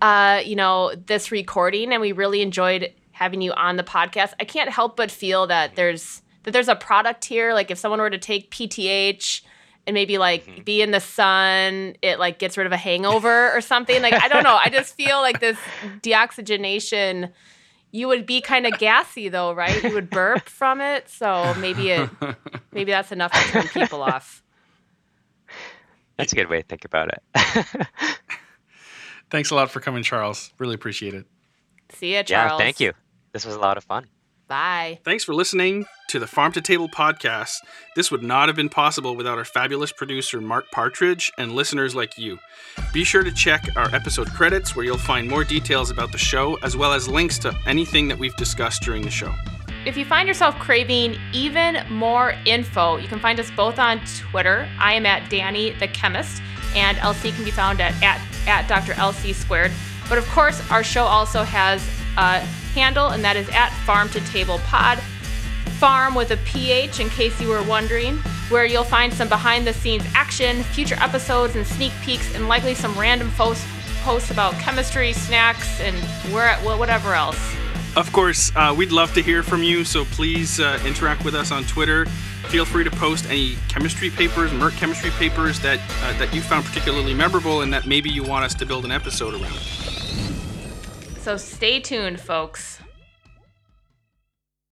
uh, 0.01 0.43
you 0.45 0.57
know, 0.57 0.95
this 0.95 1.31
recording, 1.31 1.93
and 1.93 2.01
we 2.01 2.13
really 2.13 2.43
enjoyed 2.43 2.93
having 3.13 3.41
you 3.41 3.53
on 3.53 3.77
the 3.77 3.83
podcast. 3.83 4.33
I 4.41 4.45
can't 4.45 4.71
help 4.71 4.97
but 4.97 5.11
feel 5.11 5.47
that 5.49 5.77
there's 5.77 6.23
that 6.45 6.53
there's 6.53 6.69
a 6.69 6.75
product 6.75 7.25
here. 7.27 7.53
Like 7.53 7.71
if 7.71 7.79
someone 7.79 8.01
were 8.01 8.11
to 8.11 8.19
take 8.19 8.51
PTH 8.51 9.43
and 9.91 9.95
maybe 9.97 10.19
like 10.19 10.47
mm-hmm. 10.47 10.63
be 10.63 10.83
in 10.83 10.93
the 10.93 11.01
sun, 11.01 11.97
it 12.01 12.21
like 12.21 12.39
gets 12.39 12.57
rid 12.57 12.65
of 12.65 12.73
a 12.73 12.77
hangover 12.77 13.51
or 13.53 13.61
something. 13.61 14.01
Like 14.01 14.15
I 14.15 14.29
don't 14.29 14.45
know. 14.45 14.57
I 14.57 14.69
just 14.73 14.95
feel 14.95 15.21
like 15.21 15.41
this 15.41 15.59
deoxygenation 16.01 17.33
you 17.91 18.07
would 18.07 18.25
be 18.25 18.41
kind 18.41 18.69
of 18.69 18.79
gassy 18.79 19.29
though, 19.29 19.53
right? 19.53 19.83
You 19.83 19.93
would 19.95 20.09
burp 20.09 20.49
from 20.49 20.81
it. 20.81 21.09
So 21.09 21.53
maybe 21.59 21.91
it 21.91 22.09
maybe 22.71 22.93
that's 22.93 23.11
enough 23.11 23.33
to 23.33 23.41
turn 23.51 23.67
people 23.67 24.01
off. 24.01 24.45
That's 26.17 26.33
a 26.33 26.37
good 26.37 26.49
way 26.49 26.61
to 26.63 26.69
think 26.69 26.85
about 26.85 27.09
it. 27.09 27.77
Thanks 29.31 29.51
a 29.51 29.57
lot 29.57 29.73
for 29.73 29.81
coming, 29.81 30.05
Charles. 30.05 30.53
Really 30.59 30.77
appreciate 30.77 31.15
it. 31.15 31.27
See 31.95 32.15
you, 32.17 32.23
Charles. 32.23 32.53
Yeah, 32.53 32.59
thank 32.59 32.79
you. 32.79 32.93
This 33.33 33.45
was 33.45 33.57
a 33.57 33.59
lot 33.59 33.77
of 33.77 33.83
fun. 33.83 34.07
Bye. 34.51 34.99
Thanks 35.05 35.23
for 35.23 35.33
listening 35.33 35.87
to 36.09 36.19
the 36.19 36.27
Pharm 36.27 36.53
to 36.55 36.61
Table 36.61 36.89
podcast. 36.89 37.59
This 37.95 38.11
would 38.11 38.25
not 38.25 38.49
have 38.49 38.57
been 38.57 38.69
possible 38.69 39.15
without 39.15 39.39
our 39.39 39.45
fabulous 39.45 39.93
producer, 39.93 40.41
Mark 40.41 40.69
Partridge, 40.73 41.31
and 41.39 41.53
listeners 41.53 41.95
like 41.95 42.19
you. 42.19 42.37
Be 42.93 43.05
sure 43.05 43.23
to 43.23 43.31
check 43.31 43.69
our 43.77 43.95
episode 43.95 44.29
credits 44.33 44.75
where 44.75 44.85
you'll 44.85 44.99
find 44.99 45.29
more 45.29 45.45
details 45.45 45.93
about 45.93 46.11
the 46.11 46.19
show, 46.19 46.57
as 46.65 46.77
well 46.77 46.93
as 46.93 47.09
links 47.09 47.39
to 47.39 47.57
anything 47.65 48.09
that 48.09 48.19
we've 48.19 48.35
discussed 48.35 48.83
during 48.83 49.03
the 49.03 49.11
show. 49.11 49.33
If 49.87 49.97
you 49.97 50.05
find 50.05 50.27
yourself 50.27 50.57
craving 50.57 51.17
even 51.33 51.87
more 51.89 52.35
info, 52.45 52.97
you 52.97 53.07
can 53.07 53.21
find 53.21 53.39
us 53.39 53.53
both 53.53 53.79
on 53.79 54.01
Twitter. 54.19 54.69
I 54.81 54.95
am 54.95 55.07
at 55.07 55.31
Danny 55.31 55.71
the 55.79 55.87
Chemist, 55.87 56.43
and 56.75 56.99
LC 56.99 57.33
can 57.37 57.45
be 57.45 57.53
found 57.53 57.81
at, 57.81 57.95
at, 58.03 58.21
at 58.49 58.69
Dr. 58.69 58.95
LC 58.95 59.33
Squared. 59.33 59.71
But 60.09 60.19
of 60.19 60.27
course, 60.31 60.61
our 60.73 60.83
show 60.83 61.05
also 61.05 61.45
has 61.45 61.89
a 62.17 62.45
handle, 62.71 63.09
and 63.09 63.23
that 63.25 63.37
is 63.37 63.49
at 63.51 63.71
Pharm 63.87 64.11
to 64.13 64.21
Table 64.33 64.59
Pod. 64.65 64.99
Farm 65.79 66.15
with 66.15 66.31
a 66.31 66.37
PH, 66.39 67.01
in 67.01 67.09
case 67.09 67.41
you 67.41 67.49
were 67.49 67.63
wondering, 67.63 68.17
where 68.49 68.65
you'll 68.65 68.85
find 68.85 69.13
some 69.13 69.29
behind 69.29 69.67
the 69.67 69.73
scenes 69.73 70.05
action, 70.15 70.63
future 70.63 70.97
episodes, 71.01 71.57
and 71.57 71.67
sneak 71.67 71.93
peeks, 72.03 72.35
and 72.35 72.49
likely 72.49 72.75
some 72.75 72.97
random 72.99 73.31
posts, 73.33 73.67
posts 74.03 74.31
about 74.31 74.55
chemistry, 74.55 75.13
snacks, 75.13 75.81
and 75.81 75.97
where, 76.33 76.57
whatever 76.59 77.15
else. 77.15 77.39
Of 77.97 78.13
course, 78.13 78.53
uh, 78.55 78.73
we'd 78.77 78.93
love 78.93 79.13
to 79.15 79.23
hear 79.23 79.43
from 79.43 79.63
you, 79.63 79.85
so 79.85 80.05
please 80.05 80.61
uh, 80.61 80.81
interact 80.87 81.25
with 81.25 81.35
us 81.35 81.51
on 81.51 81.65
Twitter. 81.65 82.07
Feel 82.49 82.65
free 82.65 82.85
to 82.85 82.91
post 82.91 83.27
any 83.27 83.57
chemistry 83.69 84.11
papers, 84.11 84.51
Merck 84.53 84.77
chemistry 84.77 85.11
papers 85.11 85.59
that 85.61 85.81
uh, 86.03 86.19
that 86.19 86.33
you 86.35 86.41
found 86.41 86.65
particularly 86.65 87.15
memorable 87.15 87.63
and 87.63 87.73
that 87.73 87.87
maybe 87.87 88.11
you 88.11 88.23
want 88.23 88.45
us 88.45 88.55
to 88.55 88.67
build 88.67 88.85
an 88.85 88.93
episode 88.93 89.35
around. 89.35 89.59
So 91.23 91.37
stay 91.37 91.81
tuned, 91.81 92.19
folks. 92.19 92.80